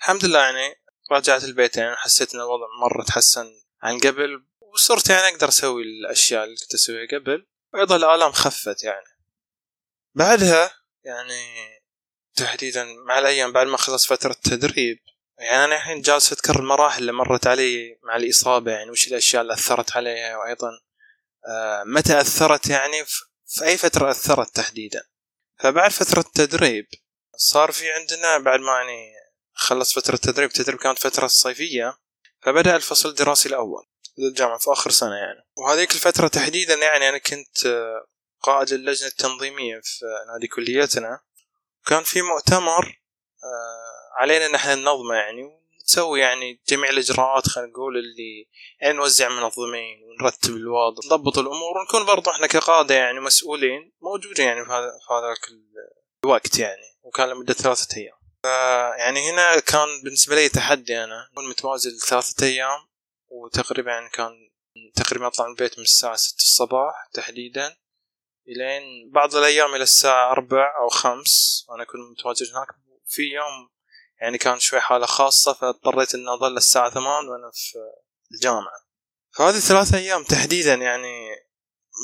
الحمد 0.00 0.24
لله 0.24 0.38
يعني 0.38 0.74
رجعت 1.12 1.44
البيت 1.44 1.76
يعني 1.76 1.96
حسيت 1.96 2.34
إن 2.34 2.40
الوضع 2.40 2.66
مرة 2.80 3.04
تحسن 3.04 3.46
عن 3.82 3.98
قبل 3.98 4.46
وصرت 4.60 5.10
يعني 5.10 5.28
أقدر 5.28 5.48
أسوي 5.48 5.82
الأشياء 5.82 6.44
اللي 6.44 6.56
كنت 6.56 6.74
أسويها 6.74 7.06
قبل 7.12 7.46
وأيضا 7.74 7.96
الآلام 7.96 8.32
خفت 8.32 8.84
يعني. 8.84 9.14
بعدها 10.14 10.70
يعني 11.04 11.44
تحديدا 12.34 12.84
مع 12.84 13.18
الأيام 13.18 13.52
بعد 13.52 13.66
ما 13.66 13.76
خلص 13.76 14.06
فترة 14.06 14.36
تدريب 14.44 14.98
يعني 15.38 15.64
أنا 15.64 15.76
الحين 15.76 16.00
جالس 16.00 16.32
أذكر 16.32 16.58
المراحل 16.58 17.00
اللي 17.00 17.12
مرت 17.12 17.46
علي 17.46 17.98
مع 18.02 18.16
الإصابة 18.16 18.72
يعني 18.72 18.90
وش 18.90 19.08
الأشياء 19.08 19.42
اللي 19.42 19.52
أثرت 19.52 19.96
عليها 19.96 20.36
وأيضا 20.36 20.70
آه، 21.48 21.82
متى 21.84 22.20
أثرت 22.20 22.68
يعني 22.68 23.04
في 23.46 23.64
أي 23.64 23.76
فترة 23.76 24.10
أثرت 24.10 24.56
تحديدا. 24.56 25.02
فبعد 25.60 25.90
فترة 25.90 26.20
التدريب 26.20 26.86
صار 27.36 27.72
في 27.72 27.92
عندنا 27.92 28.38
بعد 28.38 28.60
ما 28.60 28.72
يعني 28.72 29.12
خلص 29.52 29.98
فترة 29.98 30.14
التدريب 30.14 30.50
التدريب 30.50 30.78
كانت 30.78 30.98
فترة 30.98 31.26
صيفية 31.26 31.98
فبدأ 32.42 32.76
الفصل 32.76 33.08
الدراسي 33.08 33.48
الأول 33.48 33.84
للجامعة 34.18 34.58
في 34.58 34.72
آخر 34.72 34.90
سنة 34.90 35.14
يعني. 35.14 35.46
وهذيك 35.56 35.92
الفترة 35.92 36.28
تحديدا 36.28 36.74
يعني 36.74 37.08
أنا 37.08 37.18
كنت 37.18 37.66
آه، 37.66 38.06
قائد 38.40 38.72
اللجنة 38.72 39.08
التنظيمية 39.08 39.80
في 39.84 40.04
نادي 40.32 40.46
كليتنا. 40.46 41.20
كان 41.86 42.02
في 42.02 42.22
مؤتمر 42.22 43.02
آه، 43.44 43.83
علينا 44.16 44.46
ان 44.46 44.54
إحنا 44.54 44.74
ننظمه 44.74 45.14
يعني 45.14 45.42
ونسوي 45.42 46.20
يعني 46.20 46.60
جميع 46.68 46.90
الإجراءات 46.90 47.48
خلينا 47.48 47.70
نقول 47.70 47.96
اللي 47.96 48.48
يعني 48.80 48.96
نوزع 48.96 49.28
منظمين 49.28 50.02
ونرتب 50.02 50.56
الوضع 50.56 51.02
نضبط 51.06 51.38
الأمور 51.38 51.78
ونكون 51.78 52.06
برضو 52.06 52.30
إحنا 52.30 52.46
كقادة 52.46 52.94
يعني 52.94 53.20
مسؤولين 53.20 53.92
موجودين 54.02 54.46
يعني 54.46 54.64
في 54.64 54.70
هذا 54.70 54.90
في 55.08 55.14
هذاك 55.14 55.38
الوقت 56.24 56.58
يعني 56.58 56.94
وكان 57.02 57.28
لمدة 57.28 57.54
ثلاثة 57.54 57.96
أيام. 57.96 58.14
يعني 58.98 59.30
هنا 59.30 59.60
كان 59.60 59.88
بالنسبة 60.04 60.34
لي 60.34 60.48
تحدي 60.48 61.04
أنا 61.04 61.28
كنت 61.34 61.46
متواجد 61.46 61.92
ثلاثة 62.08 62.46
أيام 62.46 62.78
وتقريبا 63.28 63.90
يعني 63.90 64.08
كان 64.08 64.50
تقريبا 64.94 65.26
أطلع 65.26 65.46
من 65.46 65.50
البيت 65.50 65.78
من 65.78 65.84
الساعة 65.84 66.16
6 66.16 66.36
الصباح 66.36 67.08
تحديدا 67.12 67.76
إلين 68.48 69.10
بعض 69.10 69.36
الأيام 69.36 69.74
إلى 69.74 69.82
الساعة 69.82 70.32
4 70.32 70.72
أو 70.78 70.88
5 70.88 71.74
أنا 71.74 71.84
كنت 71.84 72.00
متواجد 72.12 72.46
هناك 72.54 72.68
في 73.06 73.22
يوم 73.22 73.73
يعني 74.24 74.38
كان 74.38 74.58
شوي 74.58 74.80
حالة 74.80 75.06
خاصة 75.06 75.52
فاضطريت 75.52 76.14
إني 76.14 76.34
أظل 76.34 76.56
الساعة 76.56 76.90
ثمان 76.90 77.28
وأنا 77.28 77.50
في 77.54 77.78
الجامعة. 78.34 78.84
فهذه 79.36 79.58
ثلاثة 79.58 79.98
أيام 79.98 80.24
تحديدا 80.24 80.74
يعني 80.74 81.28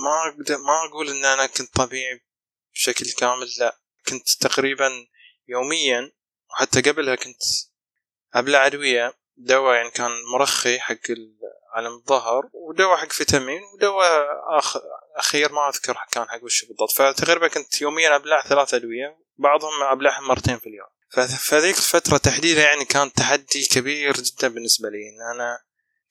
ما 0.04 0.34
ما 0.56 0.88
أقول 0.88 1.08
إن 1.08 1.24
أنا 1.24 1.46
كنت 1.46 1.74
طبيعي 1.74 2.20
بشكل 2.74 3.06
كامل 3.18 3.46
لا. 3.58 3.78
كنت 4.08 4.28
تقريبا 4.40 4.90
يوميا 5.48 6.12
وحتى 6.50 6.80
قبلها 6.80 7.14
كنت 7.14 7.42
أبلع 8.34 8.66
أدوية 8.66 9.14
دواء 9.36 9.74
يعني 9.74 9.90
كان 9.90 10.10
مرخي 10.32 10.80
حق 10.80 11.10
علم 11.74 11.92
الظهر 11.92 12.50
ودواء 12.52 12.96
حق 12.96 13.12
فيتامين 13.12 13.62
ودواء 13.74 14.26
آخ... 14.58 14.76
أخير 15.16 15.52
ما 15.52 15.68
أذكر 15.68 15.98
كان 16.12 16.28
حق 16.28 16.44
وش 16.44 16.64
بالضبط. 16.64 16.90
فتقريبا 16.92 17.48
كنت 17.48 17.80
يوميا 17.80 18.16
أبلع 18.16 18.42
ثلاث 18.42 18.74
أدوية 18.74 19.18
بعضهم 19.38 19.82
أبلعهم 19.82 20.28
مرتين 20.28 20.58
في 20.58 20.66
اليوم. 20.66 20.99
فذيك 21.38 21.78
الفترة 21.78 22.16
تحديدا 22.16 22.62
يعني 22.62 22.84
كان 22.84 23.12
تحدي 23.12 23.66
كبير 23.66 24.12
جدا 24.12 24.48
بالنسبة 24.48 24.88
لي 24.88 24.96
إن 24.96 25.34
أنا 25.34 25.58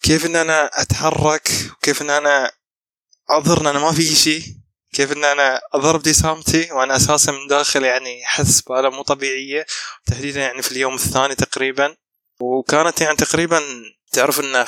كيف 0.02 0.26
إن 0.26 0.36
أنا 0.36 0.82
أتحرك 0.82 1.50
وكيف 1.72 2.02
إن 2.02 2.10
أنا 2.10 2.52
أظهر 3.30 3.62
إن 3.62 3.68
أنا 3.68 3.80
ما 3.80 3.92
في 3.92 4.16
شيء 4.16 4.44
كيف 4.94 5.12
إن 5.12 5.24
أنا 5.24 5.62
اظهر 5.74 5.96
ابتسامتي 5.96 6.72
وأنا 6.72 6.96
أساسا 6.96 7.32
من 7.32 7.48
داخل 7.48 7.84
يعني 7.84 8.26
احس 8.26 8.62
بألم 8.62 8.94
مو 8.96 9.02
طبيعية 9.02 9.66
تحديدا 10.06 10.40
يعني 10.40 10.62
في 10.62 10.72
اليوم 10.72 10.96
الثاني 10.96 11.36
تقريبا. 11.36 11.96
وكانت 12.40 13.02
يعني 13.02 13.18
تقريبا 13.18 13.62
تعرف 14.12 14.40
إن 14.40 14.66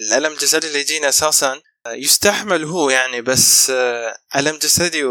الألم 0.00 0.32
الجسدي 0.32 0.66
اللي 0.66 0.80
يجينا 0.80 1.08
أساسا 1.08 1.60
يستحمل 1.86 2.64
هو 2.64 2.90
يعني 2.90 3.20
بس 3.22 3.70
ألم 4.36 4.56
جسدي 4.62 5.04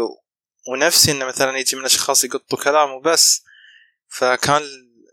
ونفسي 0.68 1.10
انه 1.12 1.24
مثلا 1.24 1.58
يجي 1.58 1.76
من 1.76 1.84
أشخاص 1.84 2.24
يقطوا 2.24 2.58
كلام 2.58 2.90
وبس 2.90 3.42
فكان 4.08 4.62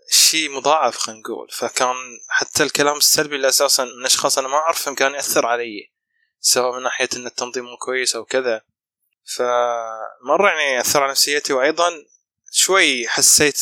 شيء 0.10 0.50
مضاعف 0.52 0.98
خلينا 0.98 1.22
نقول. 1.22 1.48
فكان 1.52 1.96
حتى 2.30 2.64
الكلام 2.64 2.98
السلبي 2.98 3.36
اللي 3.36 3.48
أساسا 3.48 3.84
من 3.84 4.06
أشخاص 4.06 4.38
أنا 4.38 4.48
ما 4.48 4.56
أعرفهم 4.58 4.96
كان 4.96 5.14
يأثر 5.14 5.46
علي 5.46 5.92
سواء 6.40 6.76
من 6.76 6.84
ناحية 6.84 7.10
إن 7.16 7.26
التنظيم 7.26 7.66
مو 7.66 7.78
كويس 7.78 8.16
أو 8.16 8.26
كذا. 8.26 8.62
فمرة 9.36 10.50
يعني 10.50 10.80
اثر 10.80 11.04
على 11.04 11.12
نفسيتي 11.12 11.54
وأيضا 11.54 11.92
شوي 12.52 13.08
حسيت 13.08 13.60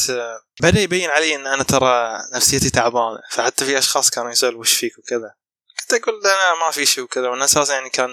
بدأ 0.62 0.80
يبين 0.80 1.10
علي 1.10 1.36
إن 1.36 1.48
أنا 1.48 1.64
ترى 1.64 2.18
نفسيتي 2.34 2.70
تعبانة. 2.70 3.20
فحتى 3.32 3.66
في 3.66 3.78
أشخاص 3.78 4.10
كانوا 4.10 4.32
يسألوا 4.32 4.60
وش 4.60 4.74
فيك؟ 4.74 5.00
وكذا. 5.00 5.34
كنت 5.80 5.94
أقول 5.94 6.26
أنا 6.26 6.56
ما 6.56 6.72
في 6.72 6.86
شيء 6.86 7.04
وكذا. 7.04 7.30
وأنا 7.30 7.46
أساسا 7.46 7.74
يعني 7.74 7.90
كان 7.90 8.10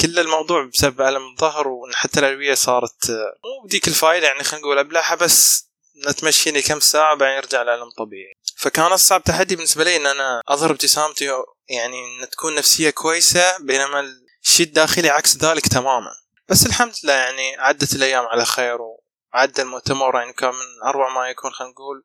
كل 0.00 0.18
الموضوع 0.18 0.64
بسبب 0.64 1.00
ألم 1.00 1.26
الظهر 1.32 1.68
وحتى 1.68 2.20
الادويه 2.20 2.54
صارت 2.54 3.10
مو 3.44 3.66
بديك 3.66 3.88
الفائده 3.88 4.26
يعني 4.26 4.44
خلينا 4.44 4.64
نقول 4.64 4.78
ابلعها 4.78 5.14
بس 5.14 5.69
نتمشيني 6.08 6.62
كم 6.62 6.80
ساعة 6.80 7.16
بعدين 7.16 7.36
يرجع 7.36 7.62
الالم 7.62 7.90
طبيعي. 7.90 8.34
فكان 8.56 8.92
أصعب 8.92 9.24
تحدي 9.24 9.56
بالنسبة 9.56 9.84
لي 9.84 9.96
إن 9.96 10.06
أنا 10.06 10.42
اظهر 10.48 10.70
ابتسامتي 10.70 11.24
يعني 11.68 11.96
إن 12.04 12.30
تكون 12.30 12.54
نفسية 12.54 12.90
كويسة 12.90 13.58
بينما 13.58 14.00
الشيء 14.42 14.66
الداخلي 14.66 15.08
عكس 15.08 15.36
ذلك 15.36 15.68
تماما. 15.68 16.10
بس 16.48 16.66
الحمد 16.66 16.92
لله 17.04 17.12
يعني 17.12 17.56
عدت 17.56 17.94
الأيام 17.94 18.24
على 18.26 18.44
خير 18.44 18.78
وعدى 18.80 19.62
المؤتمر 19.62 20.14
يعني 20.14 20.32
كان 20.32 20.50
من 20.50 20.88
أروع 20.88 21.14
ما 21.14 21.28
يكون 21.28 21.52
خلينا 21.52 21.72
نقول. 21.72 22.04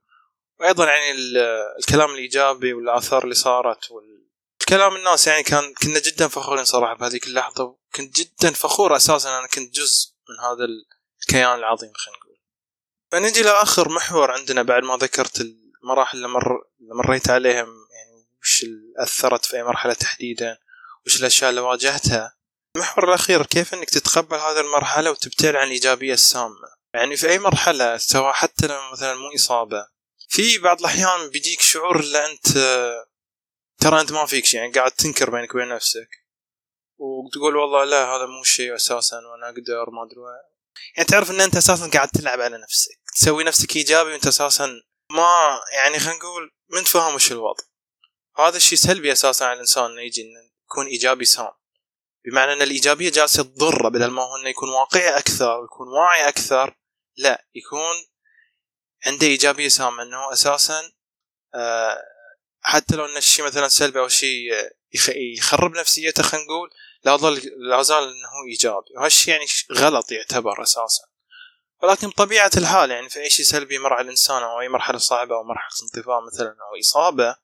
وأيضا 0.59 0.85
يعني 0.85 1.11
الكلام 1.79 2.11
الإيجابي 2.11 2.73
والآثار 2.73 3.23
اللي 3.23 3.35
صارت 3.35 3.79
والكلام 3.91 4.95
الناس 4.95 5.27
يعني 5.27 5.43
كان 5.43 5.73
كنا 5.73 5.99
جدا 5.99 6.27
فخورين 6.27 6.65
صراحة 6.65 6.93
بهذيك 6.93 7.27
اللحظة 7.27 7.63
وكنت 7.63 8.15
جدا 8.15 8.51
فخور 8.51 8.95
أساسا 8.95 9.39
أنا 9.39 9.47
كنت 9.47 9.75
جزء 9.75 10.11
من 10.29 10.45
هذا 10.45 10.65
الكيان 11.21 11.59
العظيم 11.59 11.91
خلينا 11.95 12.19
نقول. 12.19 12.24
فنجي 13.11 13.41
لآخر 13.41 13.89
محور 13.89 14.31
عندنا 14.31 14.61
بعد 14.61 14.83
ما 14.83 14.97
ذكرت 14.97 15.41
المراحل 15.41 16.17
اللي, 16.17 16.27
مر... 16.27 16.63
اللي 16.81 16.93
مريت 16.93 17.29
عليهم 17.29 17.67
يعني 17.67 18.27
وش 18.41 18.63
اللي 18.63 18.93
أثرت 19.03 19.45
في 19.45 19.57
أي 19.57 19.63
مرحلة 19.63 19.93
تحديدا 19.93 20.57
وش 21.05 21.19
الأشياء 21.19 21.49
اللي 21.49 21.61
واجهتها. 21.61 22.35
المحور 22.75 23.09
الأخير 23.09 23.45
كيف 23.45 23.73
أنك 23.73 23.89
تتقبل 23.89 24.37
هذه 24.37 24.59
المرحلة 24.59 25.11
وتبتعد 25.11 25.55
عن 25.55 25.67
الإيجابية 25.67 26.13
السامة. 26.13 26.75
يعني 26.93 27.17
في 27.17 27.29
أي 27.29 27.39
مرحلة 27.39 27.97
سواء 27.97 28.33
حتى 28.33 28.67
لو 28.67 28.91
مثلا 28.91 29.15
مو 29.15 29.35
إصابة. 29.35 29.87
في 30.29 30.57
بعض 30.57 30.79
الأحيان 30.79 31.29
بيجيك 31.29 31.61
شعور 31.61 31.99
اللي 31.99 32.25
أنت 32.25 32.47
ترى 33.81 34.01
أنت 34.01 34.11
ما 34.11 34.25
فيك 34.25 34.45
شيء 34.45 34.59
يعني 34.59 34.71
قاعد 34.71 34.91
تنكر 34.91 35.29
بينك 35.29 35.55
وبين 35.55 35.67
نفسك. 35.67 36.09
وتقول 36.97 37.55
والله 37.55 37.83
لا 37.83 38.05
هذا 38.05 38.25
مو 38.25 38.43
شيء 38.43 38.75
أساسا 38.75 39.17
وأنا 39.17 39.49
أقدر 39.49 39.89
ما 39.89 40.03
أدري 40.03 40.21
يعني 40.97 41.09
تعرف 41.09 41.31
أن 41.31 41.41
أنت 41.41 41.55
أساسا 41.55 41.89
قاعد 41.89 42.09
تلعب 42.09 42.41
على 42.41 42.57
نفسك 42.57 42.91
تسوي 43.15 43.43
نفسك 43.43 43.75
إيجابي 43.75 44.11
وأنت 44.11 44.27
أساسا 44.27 44.81
ما 45.11 45.59
يعني 45.73 45.99
خلينا 45.99 46.17
نقول 46.19 46.51
من 46.69 46.83
فاهم 46.83 47.15
وش 47.15 47.31
الوضع. 47.31 47.63
هذا 48.37 48.57
الشيء 48.57 48.77
سلبي 48.77 49.11
أساسا 49.11 49.43
على 49.43 49.53
الإنسان 49.53 49.91
إنه 49.91 50.01
يجي 50.01 50.21
إنه 50.21 50.51
يكون 50.65 50.85
إيجابي 50.87 51.25
سام. 51.25 51.51
بمعنى 52.25 52.53
إن 52.53 52.61
الإيجابية 52.61 53.11
جالسة 53.11 53.43
تضره 53.43 53.89
بدل 53.89 54.07
ما 54.11 54.21
هو 54.21 54.35
إنه 54.35 54.49
يكون 54.49 54.69
واقعي 54.69 55.17
أكثر 55.17 55.59
ويكون 55.59 55.87
واعي 55.87 56.27
أكثر 56.27 56.77
لا 57.17 57.45
يكون 57.55 57.95
عنده 59.05 59.27
إيجابية 59.27 59.67
سامه 59.67 60.03
إنه 60.03 60.33
أساسا 60.33 60.91
آه 61.55 62.03
حتى 62.61 62.95
لو 62.95 63.05
إن 63.05 63.17
الشيء 63.17 63.45
مثلا 63.45 63.67
سلبي 63.67 63.99
أو 63.99 64.07
شيء 64.07 64.51
يخرب 65.37 65.71
نفسيته 65.71 66.23
خلينا 66.23 66.45
نقول 66.45 66.69
لا 67.05 67.15
ظل 67.15 67.41
لا 67.69 67.81
زال 67.81 68.03
إنه 68.03 68.45
إيجابي. 68.49 68.97
وهالشيء 68.97 69.33
يعني 69.33 69.45
غلط 69.71 70.11
يعتبر 70.11 70.63
أساسا. 70.63 71.03
ولكن 71.83 72.09
بطبيعة 72.09 72.51
الحال 72.57 72.91
يعني 72.91 73.09
في 73.09 73.19
أي 73.19 73.29
شيء 73.29 73.45
سلبي 73.45 73.75
يمر 73.75 73.93
على 73.93 74.01
الإنسان 74.01 74.43
أو 74.43 74.61
أي 74.61 74.69
مرحلة 74.69 74.97
صعبة 74.97 75.35
أو 75.35 75.43
مرحلة 75.43 75.83
انطفاء 75.83 76.25
مثلا 76.25 76.49
أو 76.49 76.79
إصابة 76.79 77.35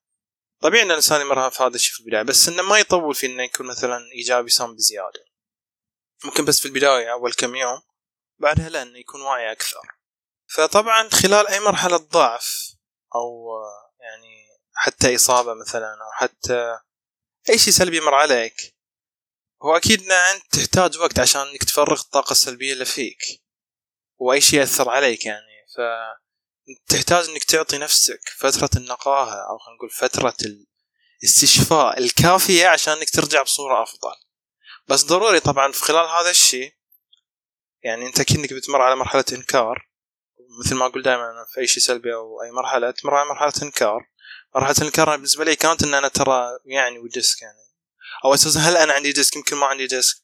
طبيعي 0.61 0.83
إن 0.83 0.91
الإنسان 0.91 1.21
يمر 1.21 1.49
في 1.49 1.63
هذا 1.63 1.75
الشيء 1.75 1.93
في 1.93 1.99
البداية 1.99 2.21
بس 2.21 2.47
إنه 2.47 2.63
ما 2.63 2.79
يطول 2.79 3.15
في 3.15 3.25
إنه 3.25 3.43
يكون 3.43 3.67
مثلا 3.67 3.99
إيجابي 4.15 4.49
سام 4.49 4.75
بزيادة. 4.75 5.25
ممكن 6.23 6.45
بس 6.45 6.59
في 6.59 6.65
البداية 6.65 7.11
أول 7.11 7.33
كم 7.33 7.55
يوم 7.55 7.81
بعدها 8.39 8.69
لا 8.69 8.81
إنه 8.81 8.97
يكون 8.97 9.21
واعي 9.21 9.51
أكثر. 9.51 9.81
فطبعا 10.55 11.09
خلال 11.09 11.47
أي 11.47 11.59
مرحلة 11.59 11.97
ضعف 11.97 12.75
أو 13.15 13.49
يعني 13.99 14.47
حتى 14.73 15.15
إصابة 15.15 15.53
مثلا 15.53 15.93
أو 15.93 16.11
حتى 16.13 16.79
أي 17.49 17.57
شيء 17.57 17.73
سلبي 17.73 17.97
يمر 17.97 18.13
عليك 18.13 18.80
هو 19.63 19.77
أكيد 19.77 20.01
إن 20.01 20.11
أنت 20.11 20.55
تحتاج 20.55 20.97
وقت 20.97 21.19
عشان 21.19 21.41
إنك 21.41 21.63
تفرغ 21.63 21.99
الطاقة 21.99 22.31
السلبية 22.31 22.73
اللي 22.73 22.85
فيك. 22.85 23.41
وأي 24.17 24.41
شيء 24.41 24.59
يأثر 24.59 24.89
عليك 24.89 25.25
يعني. 25.25 25.65
ف 25.77 25.81
تحتاج 26.87 27.29
إنك 27.29 27.43
تعطي 27.43 27.77
نفسك 27.77 28.19
فترة 28.37 28.69
النقاهة 28.75 29.49
أو 29.49 29.57
خلينا 29.57 29.77
نقول 29.77 29.89
فترة 29.89 30.35
الاستشفاء 31.23 31.99
الكافية 31.99 32.67
عشان 32.67 32.93
إنك 32.93 33.09
ترجع 33.09 33.41
بصورة 33.41 33.83
أفضل. 33.83 34.15
بس 34.87 35.03
ضروري 35.03 35.39
طبعا 35.39 35.71
في 35.71 35.81
خلال 35.81 36.09
هذا 36.09 36.29
الشيء 36.29 36.73
يعني 37.83 38.07
أنت 38.07 38.21
كأنك 38.21 38.53
بتمر 38.53 38.81
على 38.81 38.95
مرحلة 38.95 39.25
إنكار. 39.33 39.89
مثل 40.65 40.75
ما 40.75 40.85
أقول 40.85 41.01
دائما 41.01 41.45
في 41.53 41.59
أي 41.59 41.67
شيء 41.67 41.83
سلبي 41.83 42.13
أو 42.13 42.43
أي 42.43 42.51
مرحلة 42.51 42.91
تمر 42.91 43.15
على 43.15 43.29
مرحلة 43.29 43.53
إنكار. 43.63 44.09
مرحلة 44.55 44.75
الإنكار 44.77 45.15
بالنسبة 45.15 45.45
لي 45.45 45.55
كانت 45.55 45.83
إن 45.83 45.93
أنا 45.93 46.07
ترى 46.07 46.49
يعني 46.65 46.99
و 46.99 47.08
disc 47.08 47.41
يعني 47.41 47.70
أو 48.25 48.33
أساسا 48.33 48.59
هل 48.59 48.77
أنا 48.77 48.93
عندي 48.93 49.11
disc؟ 49.11 49.35
يمكن 49.35 49.55
ما 49.55 49.65
عندي 49.65 49.87
disc. 49.87 50.17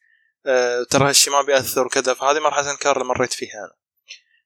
أه 0.46 0.84
ترى 0.84 1.10
هالشيء 1.10 1.34
ما 1.34 1.42
بيأثر 1.42 1.86
وكذا. 1.86 2.14
فهذه 2.14 2.40
مرحلة 2.40 2.66
الانكار 2.66 2.96
اللي 2.96 3.08
مريت 3.08 3.34
فيها 3.34 3.60
أنا. 3.60 3.76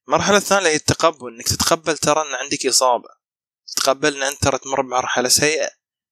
المرحلة 0.07 0.37
الثانية 0.37 0.69
هي 0.69 0.75
التقبل 0.75 1.33
إنك 1.33 1.47
تتقبل 1.47 1.97
ترى 1.97 2.21
إن 2.21 2.33
عندك 2.35 2.65
إصابة. 2.65 3.09
تتقبل 3.67 4.15
إن 4.15 4.23
أنت 4.23 4.41
ترى 4.43 4.57
تمر 4.57 4.81
بمرحلة 4.81 5.29
سيئة. 5.29 5.69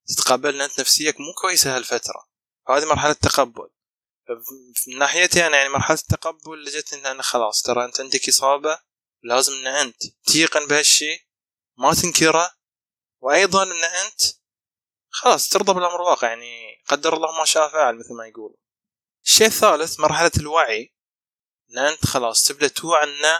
تتقبل 0.08 0.56
إن 0.56 0.62
أنت 0.62 0.80
نفسيك 0.80 1.20
مو 1.20 1.34
كويسة 1.42 1.76
هالفترة. 1.76 2.30
هذه 2.70 2.86
مرحلة 2.86 3.14
تقبل 3.14 3.70
من 4.88 4.98
ناحيتي 4.98 5.48
أنا 5.48 5.58
يعني 5.58 5.70
مرحلة 5.70 5.98
التقبل 5.98 6.64
لجت 6.64 6.94
إن 6.94 7.06
أنا 7.06 7.24
خلاص 7.24 7.62
ترى 7.62 7.86
أنت 7.86 8.02
عندك 8.02 8.30
إصابة 8.30 8.80
لازم 9.24 9.54
إن 9.54 9.68
أنت 9.68 10.04
تيقن 10.26 10.68
بهالشيء 10.68 11.22
ما 11.78 11.94
تنكره. 11.94 12.52
وأيضا 13.22 13.64
إن 13.64 13.84
أنت 13.84 14.22
خلاص 15.10 15.50
ترضى 15.50 15.74
بالأمر 15.74 15.96
الواقع 15.96 16.28
يعني 16.28 16.82
قدر 16.88 17.14
الله 17.14 17.38
ما 17.38 17.46
شاء 17.46 17.70
فعل 17.70 17.96
مثل 17.96 18.14
ما 18.14 18.28
يقول. 18.28 18.56
الشيء 19.26 19.48
الثالث 19.48 20.00
مرحلة 20.00 20.32
الوعي. 20.38 20.96
إن 21.72 21.78
أنت 21.78 22.06
خلاص 22.06 22.44
تبدأ 22.44 22.68
توعى 22.68 23.04
إن 23.04 23.40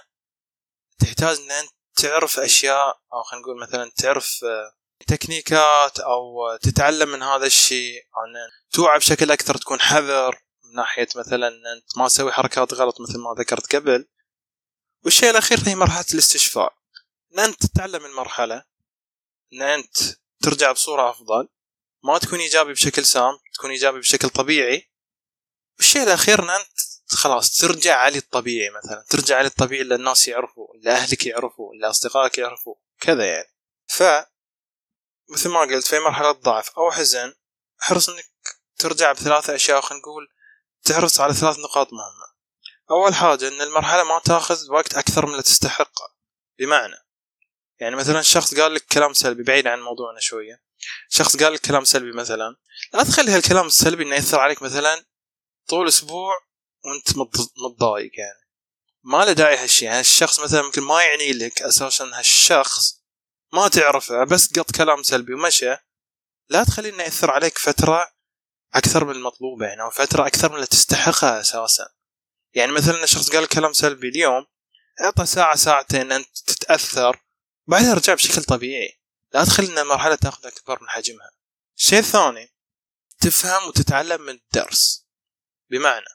تحتاج 1.00 1.38
إن 1.38 1.52
أنت 1.52 1.72
تعرف 1.96 2.40
أشياء 2.40 3.02
أو 3.14 3.24
خلينا 3.24 3.44
نقول 3.44 3.62
مثلا 3.62 3.92
تعرف 3.98 4.44
آه، 4.44 4.74
تكنيكات 5.08 6.00
أو 6.00 6.58
تتعلم 6.62 7.10
من 7.10 7.24
هذا 7.24 7.46
الشيء 7.46 8.04
أو 8.18 8.22
إن 8.26 8.52
توعى 8.72 9.00
بشكل 9.00 9.32
أكثر 9.32 9.58
تكون 9.58 9.80
حذر 9.80 10.36
من 10.64 10.76
ناحية 10.76 11.08
مثلا 11.16 11.48
إن 11.48 11.68
أنت 11.68 11.98
ما 11.98 12.08
تسوي 12.08 12.32
حركات 12.32 12.74
غلط 12.74 13.02
مثل 13.02 13.20
ما 13.20 13.36
ذكرت 13.40 13.76
قبل. 13.76 14.08
والشيء 15.06 15.30
الأخير 15.30 15.58
هي 15.66 15.76
مرحلة 15.76 16.06
الاستشفاء. 16.14 16.74
إن 17.34 17.40
أنت 17.40 17.66
تتعلم 17.66 18.06
المرحلة 18.06 18.64
إن 19.54 19.62
أنت 19.62 19.98
ترجع 20.44 20.72
بصورة 20.72 21.10
أفضل. 21.10 21.48
ما 22.04 22.18
تكون 22.18 22.40
إيجابي 22.40 22.74
بشكل 22.74 23.06
سام 23.06 23.38
تكون 23.54 23.70
إيجابي 23.72 24.00
بشكل 24.00 24.30
طبيعي. 24.30 24.92
والشيء 25.78 26.04
الأخير 26.04 26.44
إن 26.44 26.50
أنت 26.50 26.80
خلاص 27.10 27.58
ترجع 27.58 27.96
على 27.96 28.18
الطبيعي 28.18 28.70
مثلا 28.70 29.06
ترجع 29.10 29.38
على 29.38 29.48
الطبيعي 29.48 29.82
اللي 29.82 29.96
الناس 29.96 30.28
يعرفوا 30.28 30.76
اللي 30.76 30.92
أهلك 30.92 31.26
يعرفوا 31.26 31.74
اللي 31.74 31.90
أصدقائك 31.90 32.38
يعرفوا 32.38 32.76
كذا 33.00 33.26
يعني. 33.26 33.54
ف 33.88 34.04
مثل 35.30 35.50
ما 35.50 35.60
قلت 35.60 35.88
في 35.88 36.00
مرحلة 36.00 36.32
ضعف 36.32 36.70
أو 36.78 36.92
حزن 36.92 37.34
احرص 37.82 38.10
إنك 38.10 38.26
ترجع 38.78 39.12
بثلاثة 39.12 39.56
أشياء 39.56 39.82
خلينا 39.82 40.02
نقول 40.02 40.28
تحرص 40.84 41.20
على 41.20 41.34
ثلاث 41.34 41.60
نقاط 41.60 41.94
مهمة. 41.94 42.30
أول 42.92 43.16
حاجة 43.16 43.48
إن 43.48 43.62
المرحلة 43.62 44.04
ما 44.04 44.20
تأخذ 44.20 44.72
وقت 44.72 44.94
أكثر 44.94 45.26
من 45.26 45.32
اللي 45.32 45.44
تستحقه 45.44 46.16
بمعنى 46.60 46.96
يعني 47.80 47.96
مثلا 47.96 48.22
شخص 48.22 48.56
قال 48.56 48.74
لك 48.74 48.86
كلام 48.86 49.14
سلبي 49.14 49.44
بعيد 49.44 49.68
عن 49.68 49.80
موضوعنا 49.80 50.20
شوية. 50.20 50.69
شخص 51.10 51.38
قال 51.38 51.54
لك 51.54 51.62
كلام 51.62 51.84
سلبي 51.84 52.12
مثلا 52.12 52.56
لا 52.94 53.04
تخلي 53.04 53.32
هالكلام 53.32 53.66
السلبي 53.66 54.04
إنه 54.04 54.16
يأثر 54.16 54.40
عليك 54.40 54.62
مثلا 54.62 55.06
طول 55.70 55.88
أسبوع 55.88 56.34
وأنت 56.86 57.18
متضايق 57.66 58.12
يعني. 58.18 58.50
ما 59.04 59.26
له 59.26 59.32
داعي 59.32 59.58
هالشيء 59.58 59.88
يعني 59.88 60.00
الشخص 60.00 60.40
مثلا 60.40 60.62
ممكن 60.62 60.82
ما 60.82 61.04
يعني 61.04 61.34
لك 61.34 61.62
أساسا 61.62 62.12
هالشخص 62.14 63.04
ما 63.54 63.68
تعرفه 63.68 64.24
بس 64.24 64.60
قط 64.60 64.72
كلام 64.72 65.04
سلبي 65.04 65.34
ومشى 65.34 65.76
لا 66.50 66.64
تخليه 66.64 66.94
إنه 66.94 67.04
يأثر 67.04 67.32
عليك 67.32 67.58
فترة 67.58 68.08
أكثر 68.74 69.06
من 69.06 69.16
المطلوبة 69.16 69.66
يعني 69.66 69.82
أو 69.82 69.90
فترة 69.90 70.28
أكثر 70.28 70.50
من 70.50 70.56
اللي 70.56 70.68
تستحقها 70.68 71.40
أساسا. 71.40 71.90
يعني 72.54 72.72
مثلا 72.72 73.06
شخص 73.06 73.30
قال 73.30 73.48
كلام 73.48 73.74
سلبي 73.74 74.10
اليوم 74.10 74.46
اعطى 75.02 75.26
ساعة 75.26 75.56
ساعتين 75.56 76.12
أنت 76.12 76.38
تتأثر 76.46 77.20
بعدها 77.68 77.94
رجع 77.94 78.14
بشكل 78.14 78.44
طبيعي. 78.44 78.99
لا 79.34 79.46
تخلي 79.46 79.68
إن 79.68 79.78
المرحلة 79.78 80.16
تأخذ 80.16 80.48
أكبر 80.48 80.82
من 80.82 80.90
حجمها. 80.90 81.32
الشيء 81.78 82.00
الثاني 82.00 82.54
تفهم 83.22 83.68
وتتعلم 83.68 84.22
من 84.22 84.34
الدرس. 84.34 85.08
بمعنى 85.70 86.06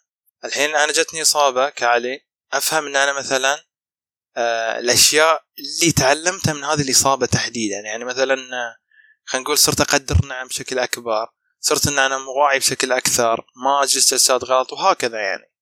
الحين 0.44 0.76
أنا 0.76 0.92
جتني 0.92 1.22
إصابة 1.22 1.68
كعلي 1.70 2.26
أفهم 2.52 2.86
إن 2.86 2.96
أنا 2.96 3.12
مثلا 3.12 3.64
آه 4.36 4.78
الأشياء 4.78 5.44
اللي 5.58 5.92
تعلمتها 5.92 6.52
من 6.52 6.64
هذه 6.64 6.80
الإصابة 6.82 7.26
تحديدا. 7.26 7.76
يعني 7.76 8.04
مثلا 8.04 8.36
خلينا 9.24 9.44
نقول 9.44 9.58
صرت 9.58 9.80
أقدر 9.80 10.26
نعم 10.26 10.46
بشكل 10.46 10.78
أكبر 10.78 11.26
صرت 11.60 11.86
إن 11.88 11.98
أنا 11.98 12.16
واعي 12.16 12.58
بشكل 12.58 12.92
أكثر 12.92 13.46
ما 13.56 13.82
أجلس 13.82 14.10
جلسات 14.10 14.44
غلط 14.44 14.72
وهكذا 14.72 15.18
يعني. 15.18 15.52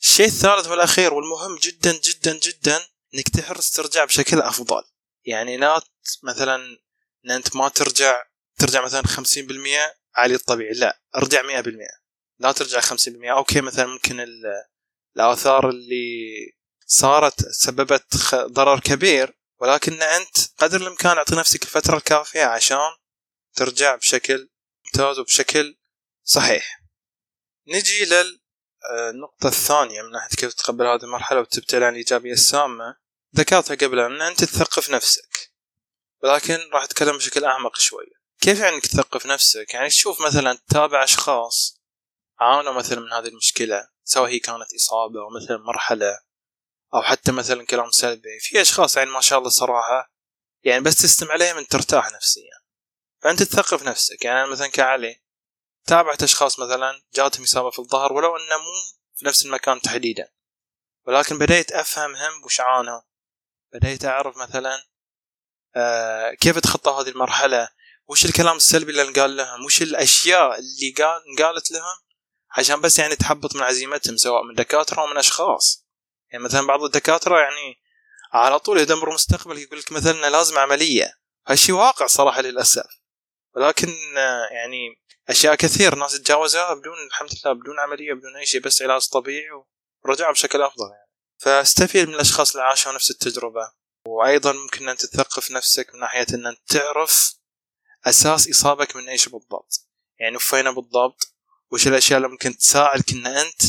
الشيء 0.00 0.26
الثالث 0.26 0.68
والأخير 0.68 1.14
والمهم 1.14 1.58
جدا 1.58 1.92
جدا 1.92 2.38
جدا 2.38 2.80
إنك 3.14 3.28
تحرص 3.28 3.70
ترجع 3.70 4.04
بشكل 4.04 4.40
أفضل. 4.40 4.82
يعني 5.24 5.56
لا 5.56 5.80
مثلا 6.22 6.56
إن 7.24 7.30
أنت 7.30 7.56
ما 7.56 7.68
ترجع 7.68 8.22
ترجع 8.58 8.84
مثلا 8.84 9.02
50% 9.02 9.94
علي 10.16 10.34
الطبيعي. 10.34 10.72
لا 10.72 11.02
ارجع 11.16 11.42
100% 11.42 11.66
لا 12.38 12.52
ترجع 12.52 12.80
50% 12.80 13.30
أوكي 13.30 13.60
مثلا 13.60 13.86
ممكن 13.86 14.26
الآثار 15.16 15.68
اللي 15.68 16.26
صارت 16.86 17.48
سببت 17.48 18.34
ضرر 18.34 18.80
كبير 18.80 19.38
ولكن 19.60 20.02
أنت 20.02 20.36
قدر 20.58 20.80
الإمكان 20.80 21.16
أعطي 21.16 21.36
نفسك 21.36 21.62
الفترة 21.62 21.96
الكافية 21.96 22.44
عشان 22.44 22.96
ترجع 23.54 23.94
بشكل 23.94 24.50
ممتاز 24.86 25.18
وبشكل 25.18 25.78
صحيح. 26.24 26.82
نجي 27.68 28.04
للنقطة 28.04 29.48
الثانية 29.48 30.02
من 30.02 30.10
ناحية 30.10 30.36
كيف 30.36 30.54
تتقبل 30.54 30.86
هذه 30.86 31.02
المرحلة 31.02 31.40
وتبتعد 31.40 31.82
عن 31.82 31.92
الإيجابية 31.92 32.32
السامة. 32.32 32.96
ذكرتها 33.36 33.74
قبل 33.74 33.98
أن 33.98 34.22
أنت 34.22 34.44
تثقف 34.44 34.90
نفسك. 34.90 35.49
ولكن 36.22 36.58
راح 36.72 36.82
أتكلم 36.82 37.16
بشكل 37.16 37.44
أعمق 37.44 37.76
شوية. 37.76 38.20
كيف 38.40 38.60
يعني 38.60 38.74
انك 38.74 38.86
تثقف 38.86 39.26
نفسك؟ 39.26 39.74
يعني 39.74 39.88
تشوف 39.88 40.20
مثلا 40.20 40.58
تتابع 40.68 41.04
أشخاص 41.04 41.80
عانوا 42.40 42.72
مثلا 42.72 43.00
من 43.00 43.12
هذه 43.12 43.28
المشكلة 43.28 43.88
سواء 44.04 44.30
هي 44.30 44.38
كانت 44.38 44.74
إصابة 44.76 45.20
أو 45.20 45.30
مثلا 45.30 45.56
مرحلة 45.56 46.20
أو 46.94 47.02
حتى 47.02 47.32
مثلا 47.32 47.66
كلام 47.66 47.90
سلبي. 47.90 48.38
في 48.40 48.60
أشخاص 48.60 48.96
يعني 48.96 49.10
ما 49.10 49.20
شاء 49.20 49.38
الله 49.38 49.50
صراحة 49.50 50.12
يعني 50.62 50.80
بس 50.84 50.96
تستمع 51.02 51.32
عليهم 51.32 51.56
أنت 51.56 51.70
ترتاح 51.70 52.12
نفسيا. 52.12 52.60
فأنت 53.22 53.42
تثقف 53.42 53.82
نفسك. 53.82 54.24
يعني 54.24 54.40
أنا 54.40 54.52
مثلا 54.52 54.66
كعلي 54.68 55.22
تابعت 55.86 56.22
أشخاص 56.22 56.58
مثلا 56.58 57.02
جاتهم 57.14 57.42
إصابة 57.42 57.70
في 57.70 57.78
الظهر 57.78 58.12
ولو 58.12 58.36
أنه 58.36 58.56
مو 58.56 59.00
في 59.14 59.26
نفس 59.26 59.46
المكان 59.46 59.80
تحديدا. 59.80 60.28
ولكن 61.06 61.38
بديت 61.38 61.72
افهمهم 61.72 62.44
وش 62.44 62.60
عانوا. 62.60 63.00
بديت 63.72 64.04
أعرف 64.04 64.36
مثلا 64.36 64.89
آه 65.76 66.34
كيف 66.34 66.56
اتخطى 66.56 66.90
هذه 66.90 67.08
المرحلة؟ 67.08 67.68
وش 68.08 68.24
الكلام 68.24 68.56
السلبي 68.56 68.90
اللي 68.90 69.02
انقال 69.02 69.36
لهم؟ 69.36 69.64
وش 69.64 69.82
الأشياء 69.82 70.58
اللي 70.58 70.94
قال 70.98 71.22
انقالت 71.30 71.70
لهم؟ 71.70 71.96
عشان 72.56 72.80
بس 72.80 72.98
يعني 72.98 73.16
تحبط 73.16 73.56
من 73.56 73.62
عزيمتهم 73.62 74.16
سواء 74.16 74.42
من 74.42 74.54
دكاترة 74.54 75.00
أو 75.00 75.06
من 75.06 75.18
أشخاص. 75.18 75.86
يعني 76.32 76.44
مثلا 76.44 76.66
بعض 76.66 76.82
الدكاترة 76.82 77.38
يعني 77.38 77.80
على 78.32 78.58
طول 78.58 78.78
يدمر 78.78 79.14
مستقبل 79.14 79.58
يقول 79.58 79.78
لك 79.78 79.92
مثلا 79.92 80.30
لازم 80.30 80.58
عملية. 80.58 81.12
هالشيء 81.46 81.74
واقع 81.74 82.06
صراحة 82.06 82.40
للأسف. 82.40 82.86
ولكن 83.56 83.88
يعني 84.50 85.00
أشياء 85.28 85.54
كثير. 85.54 85.94
ناس 85.94 86.12
تجاوزها 86.12 86.74
بدون 86.74 87.06
الحمد 87.06 87.30
لله 87.44 87.52
بدون 87.52 87.80
عملية 87.80 88.12
بدون 88.12 88.36
أي 88.36 88.46
شيء 88.46 88.60
بس 88.60 88.82
علاج 88.82 89.08
طبيعي 89.08 89.48
ورجعوا 90.04 90.32
بشكل 90.32 90.62
أفضل 90.62 90.90
يعني. 90.90 91.10
فأستفيد 91.38 92.08
من 92.08 92.14
الأشخاص 92.14 92.50
اللي 92.50 92.66
عاشوا 92.66 92.92
نفس 92.92 93.10
التجربة. 93.10 93.79
وأيضا 94.06 94.52
ممكن 94.52 94.88
أن 94.88 94.96
تثقف 94.96 95.50
نفسك 95.50 95.94
من 95.94 96.00
ناحية 96.00 96.26
أن 96.34 96.56
تعرف 96.66 97.34
أساس 98.06 98.48
إصابك 98.48 98.96
من 98.96 99.08
إيش 99.08 99.28
بالضبط. 99.28 99.88
يعني 100.18 100.38
وين 100.52 100.74
بالضبط؟ 100.74 101.34
وش 101.72 101.86
الأشياء 101.86 102.16
اللي 102.16 102.28
ممكن 102.28 102.56
تساعدك 102.56 103.12
إن 103.12 103.26
أنت 103.26 103.62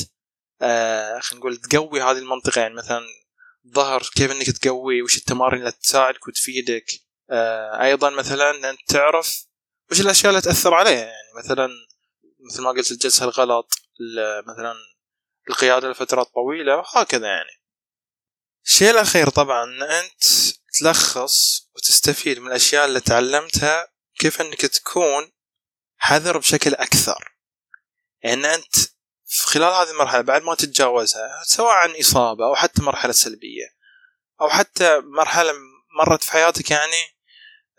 آه 0.61 1.19
خلينا 1.19 1.39
نقول 1.39 1.57
تقوي 1.57 2.01
هذه 2.01 2.17
المنطقة؟ 2.17 2.61
يعني 2.61 2.73
مثلا 2.73 3.01
ظهر 3.73 4.01
كيف 4.15 4.31
إنك 4.31 4.51
تقوي 4.51 5.01
وش 5.01 5.17
التمارين 5.17 5.59
اللي 5.59 5.71
تساعدك 5.71 6.27
وتفيدك؟ 6.27 6.85
آه 7.29 7.83
أيضا 7.83 8.09
مثلا 8.09 8.69
أنت 8.69 8.79
تعرف 8.87 9.45
وش 9.91 10.01
الأشياء 10.01 10.29
اللي 10.29 10.41
تأثر 10.41 10.73
عليها؟ 10.73 11.05
يعني 11.05 11.31
مثلا 11.43 11.69
مثل 12.39 12.61
ما 12.61 12.69
قلت 12.69 12.91
الجلسة 12.91 13.25
الغلط 13.25 13.73
مثلا 14.47 14.75
القيادة 15.49 15.91
لفترات 15.91 16.27
طويلة 16.27 16.77
وهكذا 16.77 17.27
يعني. 17.27 17.60
الشيء 18.65 18.89
الأخير 18.89 19.29
طبعا 19.29 19.63
ان 19.63 19.83
أنت 19.83 20.23
تلخص 20.79 21.67
وتستفيد 21.75 22.39
من 22.39 22.47
الأشياء 22.47 22.85
اللي 22.85 22.99
تعلمتها 22.99 23.87
كيف 24.19 24.41
إنك 24.41 24.61
تكون 24.61 25.31
حذر 25.97 26.37
بشكل 26.37 26.73
أكثر. 26.73 27.31
يعني 28.23 28.53
أنت 28.53 28.75
في 29.25 29.47
خلال 29.47 29.73
هذه 29.73 29.91
المرحلة 29.91 30.21
بعد 30.21 30.41
ما 30.41 30.55
تتجاوزها 30.55 31.43
سواء 31.45 31.71
عن 31.71 31.95
إصابة 31.99 32.45
أو 32.45 32.55
حتى 32.55 32.81
مرحلة 32.81 33.11
سلبية 33.11 33.65
أو 34.41 34.49
حتى 34.49 34.99
مرحلة 34.99 35.53
مرت 35.97 36.23
في 36.23 36.31
حياتك 36.31 36.71
يعني 36.71 37.21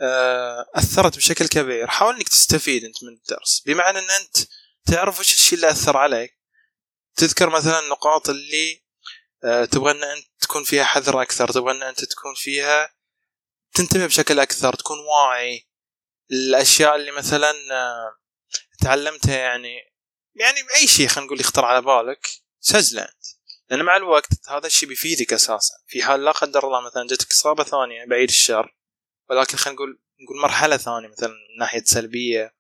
آه، 0.01 0.66
أثرت 0.75 1.16
بشكل 1.16 1.47
كبير 1.47 1.87
حاول 1.87 2.14
إنك 2.14 2.29
تستفيد 2.29 2.85
أنت 2.85 3.05
من 3.05 3.12
الدرس. 3.12 3.62
بمعنى 3.66 3.99
إن 3.99 4.11
أنت 4.11 4.37
تعرف 4.87 5.21
وش 5.21 5.33
الشيء 5.33 5.57
اللي 5.57 5.71
أثر 5.71 5.97
عليك. 5.97 6.38
تذكر 7.16 7.51
مثلا 7.51 7.79
النقاط 7.79 8.29
اللي 8.29 8.82
تبغى 9.70 9.90
إن 9.90 10.05
أنت 10.05 10.26
تكون 10.40 10.64
فيها 10.64 10.85
حذر 10.85 11.22
أكثر 11.22 11.48
تبغى 11.48 11.72
إن 11.72 11.83
أنت 11.83 12.05
تكون 12.05 12.35
فيها 12.37 12.94
تنتبه 13.74 14.07
بشكل 14.07 14.40
أكثر 14.40 14.74
تكون 14.74 14.98
واعي 14.98 15.68
الاشياء 16.31 16.96
اللي 16.96 17.11
مثلا 17.11 17.50
آه، 17.72 18.18
تعلمتها 18.83 19.38
يعني 19.38 19.76
يعني 20.35 20.59
اي 20.81 20.87
شيء 20.87 21.09
خلينا 21.09 21.26
نقول 21.26 21.40
يخطر 21.40 21.64
على 21.64 21.83
بالك 21.83 22.28
سجله 22.61 23.02
أنت. 23.02 23.24
لأن 23.70 23.83
مع 23.83 23.96
الوقت 23.96 24.48
هذا 24.48 24.66
الشيء 24.66 24.88
بيفيدك 24.88 25.33
أساسا. 25.33 25.74
في 25.87 26.02
حال 26.02 26.24
لا 26.24 26.31
قدر 26.31 26.66
الله 26.66 26.81
مثلا 26.81 27.07
جتك 27.07 27.31
إصابة 27.31 27.64
ثانية 27.64 28.05
بعيد 28.05 28.28
الشر 28.28 28.76
ولكن 29.31 29.57
خلينا 29.57 29.76
نقول 29.76 30.02
نقول 30.22 30.42
مرحلة 30.42 30.76
ثانية 30.76 31.09
مثلا 31.09 31.28
من 31.28 31.59
ناحية 31.59 31.85
سلبية 31.85 32.55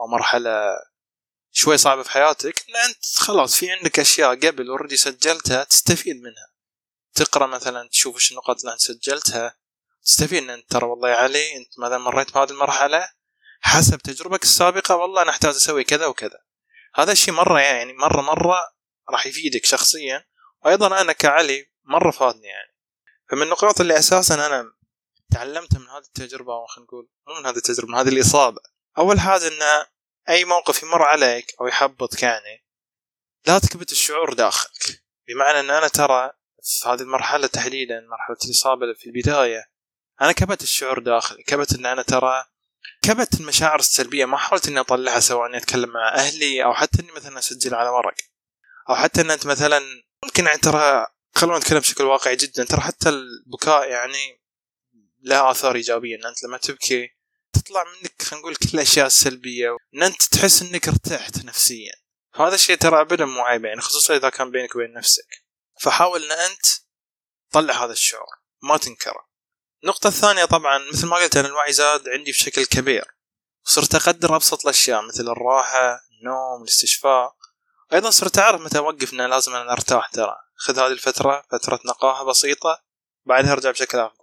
أو 0.00 0.06
مرحلة 0.06 0.70
شوي 1.52 1.78
صعبة 1.78 2.02
في 2.02 2.10
حياتك 2.10 2.64
ان 2.68 2.76
انت 2.76 3.04
خلاص 3.16 3.56
في 3.56 3.70
عندك 3.70 4.00
أشياء 4.00 4.34
قبل 4.34 4.68
اوريدي 4.68 4.96
سجلتها 4.96 5.64
تستفيد 5.64 6.16
منها. 6.16 6.52
تقرأ 7.14 7.46
مثلا 7.46 7.88
تشوف 7.88 8.14
إيش 8.14 8.32
النقاط 8.32 8.60
اللي 8.60 8.72
أنت 8.72 8.80
سجلتها 8.80 9.56
تستفيد 10.04 10.42
إن 10.42 10.50
أنت 10.50 10.70
ترى 10.70 10.86
والله 10.86 11.08
يا 11.08 11.16
علي 11.16 11.56
أنت 11.56 11.78
مثلا 11.78 11.98
مريت 11.98 12.34
بهذه 12.34 12.50
المرحلة؟ 12.50 13.08
حسب 13.60 13.98
تجربتك 13.98 14.42
السابقة 14.42 14.96
والله 14.96 15.22
أنا 15.22 15.30
أحتاج 15.30 15.54
أسوي 15.54 15.84
كذا 15.84 16.06
وكذا. 16.06 16.38
هذا 16.94 17.12
الشيء 17.12 17.34
مرة 17.34 17.60
يعني 17.60 17.92
مرة 17.92 18.20
مرة 18.22 18.56
راح 19.10 19.26
يفيدك 19.26 19.64
شخصيا. 19.64 20.24
وأيضا 20.64 21.00
أنا 21.00 21.12
كعلي 21.12 21.70
مرة 21.84 22.10
فادني 22.10 22.46
يعني. 22.46 22.76
فمن 23.30 23.42
النقاط 23.42 23.80
اللي 23.80 23.98
أساسا 23.98 24.34
أنا 24.34 24.72
تعلمتها 25.30 25.78
من 25.78 25.88
هذه 25.88 26.04
التجربة 26.04 26.52
أو 26.54 26.66
خلينا 26.66 26.86
نقول 26.86 27.08
مو 27.28 27.34
من 27.34 27.46
هذه 27.46 27.56
التجربة 27.56 27.92
من 27.92 27.98
هذه 27.98 28.08
الإصابة. 28.08 28.60
أول 28.98 29.20
حاجة 29.20 29.48
إن 29.48 29.86
أي 30.28 30.44
موقف 30.44 30.82
يمر 30.82 31.02
عليك 31.02 31.54
أو 31.60 31.66
يحبطك 31.66 32.22
يعني 32.22 32.64
لا 33.46 33.58
تكبت 33.58 33.92
الشعور 33.92 34.32
داخلك. 34.34 35.02
بمعنى 35.28 35.60
إن 35.60 35.70
أنا 35.70 35.88
ترى 35.88 36.30
في 36.62 36.88
هذه 36.88 37.00
المرحلة 37.00 37.46
تحديدا 37.46 38.00
مرحلة 38.00 38.36
الاصابه 38.44 38.92
في 38.92 39.06
البداية 39.06 39.70
أنا 40.20 40.32
كبت 40.32 40.62
الشعور 40.62 40.98
داخلي. 40.98 41.42
كبت 41.42 41.74
إن 41.74 41.86
أنا 41.86 42.02
ترى 42.02 42.44
كبت 43.02 43.40
المشاعر 43.40 43.78
السلبية. 43.78 44.24
ما 44.24 44.36
حاولت 44.36 44.68
إني 44.68 44.80
أطلعها 44.80 45.20
سواء 45.20 45.48
إني 45.48 45.56
أتكلم 45.56 45.90
مع 45.90 46.14
أهلي 46.14 46.64
أو 46.64 46.74
حتى 46.74 47.02
إني 47.02 47.12
مثلا 47.12 47.38
أسجل 47.38 47.74
على 47.74 47.88
ورق. 47.88 48.14
أو 48.88 48.94
حتى 48.94 49.20
إن 49.20 49.30
أنت 49.30 49.46
مثلا 49.46 49.80
ممكن 50.24 50.46
يعني 50.46 50.58
ترى 50.58 51.06
خلونا 51.34 51.58
نتكلم 51.58 51.78
بشكل 51.78 52.04
واقعي 52.04 52.36
جدا 52.36 52.64
ترى 52.64 52.80
حتى 52.80 53.08
البكاء 53.08 53.90
يعني 53.90 54.40
له 55.20 55.50
آثار 55.50 55.74
إيجابية. 55.74 56.16
إن 56.16 56.26
أنت 56.26 56.42
لما 56.44 56.58
تبكي 56.58 57.10
تطلع 57.62 57.84
منك 57.84 58.22
خلينا 58.22 58.42
نقول 58.42 58.56
كل 58.56 58.68
الأشياء 58.74 59.06
السلبية. 59.06 59.70
وان 59.70 60.02
أنت 60.02 60.22
تحس 60.22 60.62
إنك 60.62 60.88
ارتحت 60.88 61.44
نفسيا. 61.44 61.92
هذا 62.34 62.54
الشيء 62.54 62.76
ترى 62.76 63.00
ابدا 63.00 63.24
مو 63.24 63.40
عيب 63.40 63.64
يعني 63.64 63.80
خصوصا 63.80 64.16
إذا 64.16 64.28
كان 64.28 64.50
بينك 64.50 64.74
وبين 64.74 64.92
نفسك. 64.92 65.44
فحاول 65.80 66.24
إن 66.24 66.32
أنت 66.32 66.66
تطلع 67.50 67.84
هذا 67.84 67.92
الشعور 67.92 68.28
ما 68.62 68.76
تنكره. 68.76 69.28
النقطة 69.82 70.08
الثانية 70.08 70.44
طبعا 70.44 70.78
مثل 70.92 71.06
ما 71.06 71.16
قلت 71.16 71.36
أنا 71.36 71.48
الوعي 71.48 71.72
زاد 71.72 72.08
عندي 72.08 72.30
بشكل 72.30 72.64
كبير. 72.64 73.04
صرت 73.64 73.94
أقدر 73.94 74.36
أبسط 74.36 74.62
الأشياء 74.62 75.02
مثل 75.02 75.28
الراحة 75.28 76.00
النوم 76.10 76.62
الاستشفاء. 76.62 77.36
أيضا 77.92 78.10
صرت 78.10 78.38
أعرف 78.38 78.60
متى 78.60 78.78
أوقف 78.78 79.12
أنه 79.12 79.26
لازم 79.26 79.54
أنا 79.54 79.72
أرتاح 79.72 80.08
ترى. 80.08 80.36
خذ 80.56 80.78
هذه 80.78 80.92
الفترة 80.92 81.44
فترة 81.52 81.80
نقاهة 81.84 82.24
بسيطة 82.24 82.82
بعدها 83.26 83.52
أرجع 83.52 83.70
بشكل 83.70 83.98
أفضل. 83.98 84.21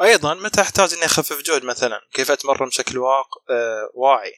أيضا 0.00 0.34
متى 0.34 0.60
أحتاج 0.60 0.94
إني 0.94 1.04
أخفف 1.04 1.40
جهد 1.42 1.64
مثلا؟ 1.64 2.00
كيف 2.12 2.30
أتمرن 2.30 2.68
بشكل 2.68 2.98
واق... 2.98 3.28
آه 3.50 3.90
واعي؟ 3.94 4.32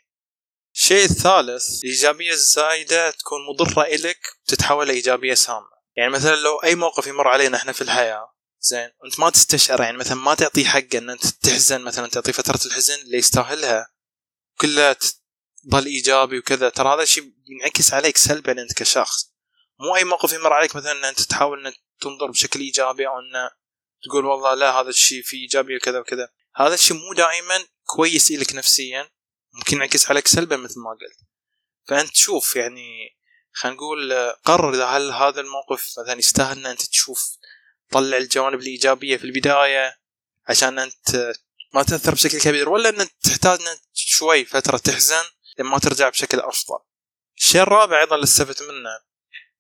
الشيء 0.75 1.05
الثالث 1.05 1.85
الإيجابية 1.85 2.31
الزايدة 2.31 3.11
تكون 3.11 3.39
مضرة 3.51 3.83
الك 3.83 4.21
وتتحول 4.43 4.89
لإيجابية 4.89 5.35
سامة. 5.35 5.79
يعني 5.97 6.11
مثلا 6.11 6.37
لو 6.37 6.57
أي 6.57 6.75
موقف 6.75 7.07
يمر 7.07 7.29
علينا 7.29 7.57
إحنا 7.57 7.73
في 7.73 7.83
الحياة 7.83 8.33
زين 8.61 8.91
انت 9.05 9.21
ما 9.21 9.31
تستشعر 9.31 9.81
يعني 9.81 9.97
مثلا 9.97 10.15
ما 10.15 10.35
تعطي 10.35 10.65
حقه 10.65 10.99
إن 10.99 11.11
أنت 11.11 11.27
تحزن 11.27 11.81
مثلا 11.81 12.09
تعطي 12.09 12.33
فترة 12.33 12.67
الحزن 12.67 12.95
اللي 12.95 13.19
يستاهلها 13.19 13.89
كلها 14.61 14.93
تظل 14.93 15.87
إيجابي 15.87 16.39
وكذا 16.39 16.69
ترى 16.69 16.95
هذا 16.95 17.03
الشيء 17.03 17.25
بينعكس 17.47 17.95
عليك 17.95 18.17
سلبا 18.17 18.53
أنت 18.53 18.73
كشخص. 18.73 19.33
مو 19.81 19.97
أي 19.97 20.05
موقف 20.05 20.33
يمر 20.33 20.53
عليك 20.53 20.77
مثلا 20.77 20.93
إن 20.93 21.05
أنت 21.05 21.21
تحاول 21.21 21.67
إن 21.67 21.73
تنظر 22.01 22.31
بشكل 22.31 22.61
إيجابي 22.61 23.07
أو 23.07 23.19
إن 23.19 23.51
تقول 24.05 24.25
والله 24.25 24.55
لا 24.55 24.81
هذا 24.81 24.89
الشيء 24.89 25.23
فيه 25.23 25.39
إيجابية 25.39 25.77
وكذا 25.77 25.99
وكذا. 25.99 26.29
هذا 26.57 26.75
الشيء 26.75 26.97
مو 26.97 27.13
دائما 27.13 27.65
كويس 27.85 28.33
لك 28.33 28.55
نفسيا 28.55 29.11
ممكن 29.53 29.77
ينعكس 29.77 30.11
عليك 30.11 30.29
سلبا 30.29 30.57
مثل 30.57 30.81
ما 30.81 30.91
قلت. 30.91 31.19
فأنت 31.89 32.11
تشوف 32.11 32.57
يعني 32.57 33.17
خلينا 33.53 33.77
نقول 33.77 34.31
قرر 34.45 34.75
إذا 34.75 34.87
هل 34.87 35.11
هذا 35.11 35.41
الموقف 35.41 35.99
مثلا 35.99 36.19
يستاهل 36.19 36.59
إن 36.59 36.67
أنت 36.67 36.83
تشوف 36.83 37.39
طلع 37.91 38.17
الجوانب 38.17 38.61
الإيجابية 38.61 39.17
في 39.17 39.25
البداية 39.25 39.99
عشان 40.49 40.79
أنت 40.79 41.33
ما 41.75 41.83
تأثر 41.83 42.15
بشكل 42.15 42.41
كبير 42.41 42.69
ولا 42.69 42.89
إن 42.89 43.09
تحتاج 43.23 43.61
إن 43.61 43.77
شوي 43.95 44.45
فترة 44.45 44.77
تحزن 44.79 45.25
لما 45.59 45.79
ترجع 45.79 46.09
بشكل 46.09 46.41
أفضل. 46.41 46.79
الشيء 47.39 47.63
الرابع 47.63 48.01
أيضا 48.01 48.15
اللي 48.15 48.25
استفدت 48.25 48.63
منه 48.63 48.91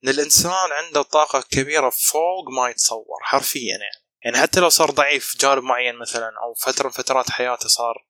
إن 0.05 0.09
الإنسان 0.09 0.72
عنده 0.72 1.03
طاقة 1.03 1.40
كبيرة 1.51 1.90
فوق 1.90 2.51
ما 2.51 2.68
يتصور 2.68 3.18
حرفيا 3.22 3.70
يعني. 3.70 4.07
يعني 4.24 4.38
حتى 4.38 4.61
لو 4.61 4.68
صار 4.68 4.90
ضعيف 4.90 5.37
جانب 5.40 5.62
معين 5.62 5.96
مثلا 5.96 6.33
أو 6.42 6.54
فترة 6.54 6.85
من 6.85 6.90
فترات 6.90 7.31
حياته 7.31 7.68
صار 7.68 8.07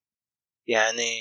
يعني 0.67 1.21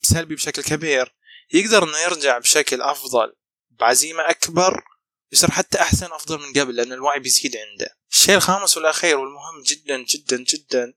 سلبي 0.00 0.34
بشكل 0.34 0.62
كبير 0.62 1.14
يقدر 1.52 1.84
إنه 1.84 1.98
يرجع 1.98 2.38
بشكل 2.38 2.82
أفضل 2.82 3.36
بعزيمة 3.70 4.30
أكبر 4.30 4.84
يصير 5.32 5.50
حتى 5.50 5.80
أحسن 5.80 6.12
أفضل 6.12 6.38
من 6.38 6.60
قبل 6.60 6.76
لأن 6.76 6.92
الوعي 6.92 7.20
بيزيد 7.20 7.56
عنده. 7.56 7.98
الشيء 8.10 8.34
الخامس 8.34 8.76
والأخير 8.76 9.18
والمهم 9.18 9.62
جدا 9.66 10.04
جدا 10.08 10.44
جدا 10.48 10.94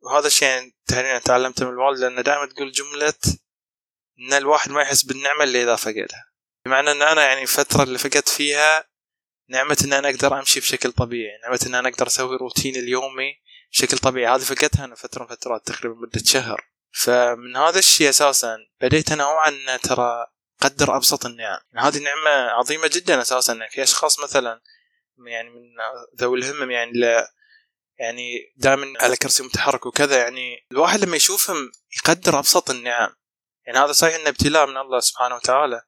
وهذا 0.00 0.26
الشيء 0.26 0.48
يعني 0.92 1.20
تعلمته 1.20 1.66
من 1.66 1.72
الوالده 1.72 2.08
انه 2.08 2.20
دائما 2.20 2.46
تقول 2.46 2.72
جملة 2.72 3.14
إن 4.18 4.32
الواحد 4.32 4.70
ما 4.70 4.82
يحس 4.82 5.02
بالنعمة 5.02 5.44
إلا 5.44 5.62
إذا 5.62 5.76
فقدها. 5.76 6.30
بمعنى 6.64 6.90
إن 6.90 7.02
أنا 7.02 7.24
يعني 7.24 7.42
الفترة 7.42 7.82
اللي 7.82 7.98
فقدت 7.98 8.28
فيها 8.28 8.89
نعمة 9.50 9.76
إن 9.84 9.92
أنا 9.92 10.08
أقدر 10.08 10.38
أمشي 10.38 10.60
بشكل 10.60 10.92
طبيعي 10.92 11.38
نعمة 11.44 11.60
إن 11.66 11.74
أنا 11.74 11.88
أقدر 11.88 12.06
أسوي 12.06 12.36
روتين 12.36 12.76
اليومي 12.76 13.34
بشكل 13.72 13.98
طبيعي. 13.98 14.34
هذه 14.34 14.40
فقدتها 14.40 14.84
أنا 14.84 14.94
فترة 14.94 15.22
من 15.22 15.28
فترات 15.28 15.66
تقريبا 15.66 15.94
مدة 15.94 16.22
شهر. 16.24 16.66
فمن 16.92 17.56
هذا 17.56 17.78
الشيء 17.78 18.08
أساسا 18.08 18.56
بديت 18.80 19.12
أنا 19.12 19.24
أوعى 19.24 19.48
إن 19.48 19.80
ترى 19.80 20.26
قدر 20.60 20.96
أبسط 20.96 21.26
النعم. 21.26 21.58
يعني 21.72 21.88
هذه 21.88 21.98
نعمة 21.98 22.30
عظيمة 22.30 22.90
جدا 22.92 23.20
أساسا. 23.20 23.52
يعني 23.52 23.70
في 23.70 23.82
أشخاص 23.82 24.20
مثلا 24.20 24.60
يعني 25.26 25.50
من 25.50 25.60
ذوي 26.20 26.38
الهمم 26.38 26.70
يعني 26.70 26.92
لا 26.94 27.32
يعني 27.98 28.52
دائما 28.56 28.92
على 29.00 29.16
كرسي 29.16 29.42
متحرك 29.42 29.86
وكذا 29.86 30.18
يعني 30.18 30.66
الواحد 30.72 31.04
لما 31.04 31.16
يشوفهم 31.16 31.72
يقدر 31.96 32.38
أبسط 32.38 32.70
النعم. 32.70 33.14
يعني 33.66 33.78
هذا 33.78 33.92
صحيح 33.92 34.14
انه 34.14 34.28
ابتلاء 34.28 34.66
من 34.66 34.76
الله 34.76 35.00
سبحانه 35.00 35.34
وتعالى. 35.34 35.82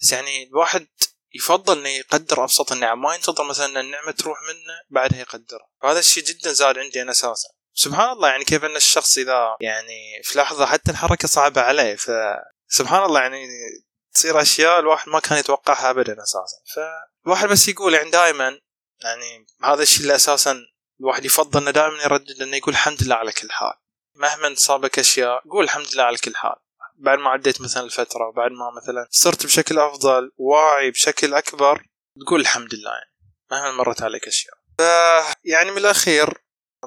بس 0.00 0.12
يعني 0.12 0.48
الواحد 0.48 0.86
يفضل 1.34 1.78
إنه 1.78 1.88
يقدر 1.88 2.44
أبسط 2.44 2.72
النعم. 2.72 3.02
ما 3.02 3.14
ينتظر 3.14 3.44
مثلا 3.44 3.66
إن 3.66 3.76
النعمة 3.76 4.12
تروح 4.12 4.38
منه 4.42 4.74
بعدها 4.90 5.20
يقدرها 5.20 5.68
فهذا 5.82 5.98
الشيء 5.98 6.24
جدا 6.24 6.52
زاد 6.52 6.78
عندي 6.78 7.02
أنا 7.02 7.10
أساسا. 7.10 7.48
سبحان 7.72 8.12
الله 8.12 8.28
يعني 8.28 8.44
كيف 8.44 8.64
إن 8.64 8.76
الشخص 8.76 9.18
إذا 9.18 9.56
يعني 9.60 10.22
في 10.24 10.38
لحظة 10.38 10.66
حتى 10.66 10.90
الحركة 10.90 11.28
صعبة 11.28 11.60
عليه 11.60 11.96
فسبحان 11.96 13.04
الله 13.04 13.20
يعني 13.20 13.46
تصير 14.12 14.40
أشياء 14.40 14.80
الواحد 14.80 15.08
ما 15.08 15.20
كان 15.20 15.38
يتوقعها 15.38 15.90
ابدا 15.90 16.22
أساسا. 16.22 16.56
فالواحد 16.74 17.48
بس 17.48 17.68
يقول 17.68 17.94
يعني 17.94 18.10
دائما 18.10 18.60
يعني 19.04 19.46
هذا 19.64 19.82
الشيء 19.82 20.02
اللي 20.02 20.14
أساسا 20.14 20.56
الواحد 21.00 21.24
يفضل 21.24 21.60
إنه 21.60 21.70
دائما 21.70 22.02
يردد 22.02 22.42
إنه 22.42 22.56
يقول 22.56 22.74
الحمد 22.74 23.02
لله 23.02 23.14
على 23.14 23.32
كل 23.32 23.50
حال. 23.50 23.74
مهما 24.14 24.54
تصابك 24.54 24.98
أشياء 24.98 25.42
قول 25.50 25.64
الحمد 25.64 25.86
لله 25.94 26.02
على 26.02 26.16
كل 26.16 26.36
حال. 26.36 26.56
بعد 26.98 27.18
ما 27.18 27.30
عديت 27.30 27.60
مثلا 27.60 27.84
الفترة 27.84 28.28
وبعد 28.28 28.50
ما 28.50 28.70
مثلا 28.82 29.08
صرت 29.10 29.46
بشكل 29.46 29.78
أفضل 29.78 30.30
واعي 30.36 30.90
بشكل 30.90 31.34
أكبر 31.34 31.86
تقول 32.26 32.40
الحمد 32.40 32.74
لله 32.74 32.90
يعني. 32.90 33.14
مهما 33.50 33.72
مرت 33.72 34.02
عليك 34.02 34.26
أشياء. 34.26 34.54
ف 34.78 34.82
يعني 35.44 35.70
من 35.70 35.78
الأخير 35.78 36.34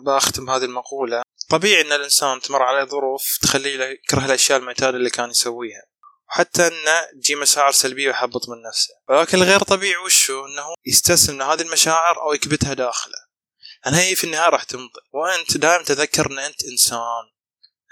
بختم 0.06 0.50
هذه 0.50 0.66
المقولة. 0.66 1.22
طبيعي 1.50 1.82
إن 1.82 1.92
الإنسان 1.92 2.42
تمر 2.42 2.64
عليه 2.64 2.84
ظروف 2.84 3.38
تخليه 3.42 3.84
يكره 3.84 4.26
الأشياء 4.26 4.60
المعتادة 4.60 4.98
اللي 4.98 5.10
كان 5.10 5.30
يسويها. 5.30 5.84
وحتى 6.30 6.68
انه 6.68 7.02
تجي 7.22 7.36
مشاعر 7.36 7.72
سلبية 7.72 8.08
ويحبط 8.08 8.50
من 8.50 8.62
نفسه. 8.70 8.94
ولكن 9.10 9.38
الغير 9.38 9.60
طبيعي 9.60 9.98
وشو؟ 9.98 10.46
إنه 10.46 10.66
يستسلم 10.86 11.38
لهذه 11.38 11.62
المشاعر 11.62 12.22
أو 12.22 12.34
يكبتها 12.34 12.74
داخله. 12.74 13.18
لأن 13.86 13.94
هي 13.94 14.16
في 14.16 14.24
النهاية 14.24 14.50
راح 14.50 14.64
تمضي. 14.64 15.02
وأنت 15.14 15.58
دائما 15.58 15.84
تذكر 15.84 16.32
إن 16.32 16.40
أنت 16.40 16.64
إنسان. 16.64 17.24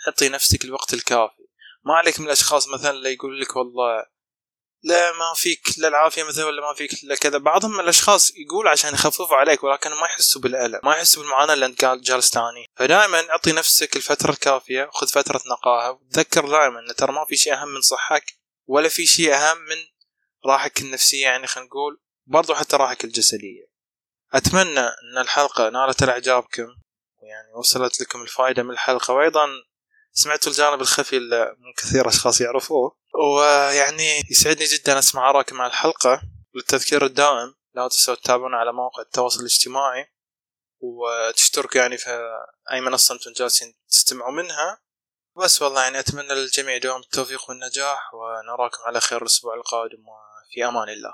أعطي 0.08 0.30
نفسك 0.30 0.66
الوقت 0.66 0.94
الكافي. 0.94 1.39
ما 1.86 1.94
عليك 1.94 2.20
من 2.20 2.26
الأشخاص 2.26 2.68
مثلا 2.68 2.92
اللي 2.92 3.14
يقول 3.14 3.42
لك 3.42 3.56
والله 3.56 4.06
لا 4.84 5.12
ما 5.12 5.34
فيك 5.36 5.62
لا 5.78 5.88
العافية 5.88 6.24
مثلا 6.24 6.46
ولا 6.46 6.62
ما 6.62 6.74
فيك 6.74 6.92
لا 7.04 7.16
كذا. 7.16 7.38
بعضهم 7.38 7.72
من 7.74 7.80
الأشخاص 7.80 8.32
يقول 8.36 8.68
عشان 8.68 8.94
يخففوا 8.94 9.36
عليك 9.36 9.64
ولكن 9.64 9.90
ما 9.90 10.06
يحسوا 10.06 10.42
بالألم 10.42 10.80
ما 10.84 10.92
يحسوا 10.92 11.24
بالمعاناة 11.24 11.54
اللي 11.54 11.66
أنت 11.66 11.86
جالس 11.86 12.30
تعانيه 12.30 12.66
فدائما 12.76 13.30
أعطي 13.30 13.52
نفسك 13.52 13.96
الفترة 13.96 14.32
الكافية 14.32 14.84
وخذ 14.84 15.08
فترة 15.08 15.42
نقاهة. 15.52 15.92
وتذكر 15.92 16.50
دائما 16.50 16.80
إن 16.80 16.96
ترى 16.96 17.12
ما 17.12 17.26
في 17.26 17.36
شيء 17.36 17.54
أهم 17.54 17.68
من 17.68 17.82
صحك 17.82 18.24
ولا 18.68 18.90
في 18.90 19.06
شيء 19.06 19.34
أهم 19.34 19.58
من 19.58 19.78
راحتك 20.46 20.82
النفسية. 20.82 21.24
يعني 21.24 21.48
خلينا 21.48 21.68
نقول 21.68 22.02
برضو 22.26 22.54
حتى 22.56 22.76
راحتك 22.76 23.06
الجسدية. 23.06 23.70
أتمنى 24.34 24.80
إن 24.80 25.18
الحلقة 25.18 25.70
نالت 25.70 26.04
اعجابكم 26.04 26.68
يعني 27.22 27.54
وصلت 27.58 28.02
لكم 28.02 28.22
الفائده 28.22 28.64
من 28.64 28.72
الحلقة. 28.72 29.14
وأيضا 29.14 29.48
سمعتوا 30.12 30.52
الجانب 30.52 30.82
الخفي 30.82 31.20
من 31.60 31.74
كثير 31.78 32.08
أشخاص 32.08 32.42
يعرفوه 32.42 32.98
ويعني 33.36 34.24
يسعدني 34.32 34.66
جدا 34.66 35.00
أسمع 35.00 35.30
اراءكم 35.30 35.62
على 35.62 35.72
الحلقة. 35.72 36.22
للتذكير 36.56 37.06
الدائم 37.06 37.56
لا 37.74 37.88
تنسوا 37.88 38.16
تتابعونا 38.16 38.58
على 38.58 38.74
مواقع 38.74 39.02
التواصل 39.02 39.40
الاجتماعي 39.40 40.06
وتشتركوا 40.80 41.82
يعني 41.82 41.98
في 41.98 42.30
أي 42.72 42.82
منصة 42.82 43.14
أنتم 43.14 43.32
جالسين 43.32 43.76
تستمعوا 43.90 44.32
منها. 44.32 44.82
بس 45.38 45.62
والله 45.62 45.84
يعني 45.84 46.00
أتمنى 46.00 46.34
للجميع 46.34 46.78
دوام 46.78 47.02
التوفيق 47.02 47.50
والنجاح 47.50 48.14
ونراكم 48.14 48.84
على 48.86 49.02
خير 49.02 49.22
الأسبوع 49.22 49.56
القادم 49.56 50.04
وفي 50.08 50.68
أمان 50.68 50.90
الله. 50.90 51.14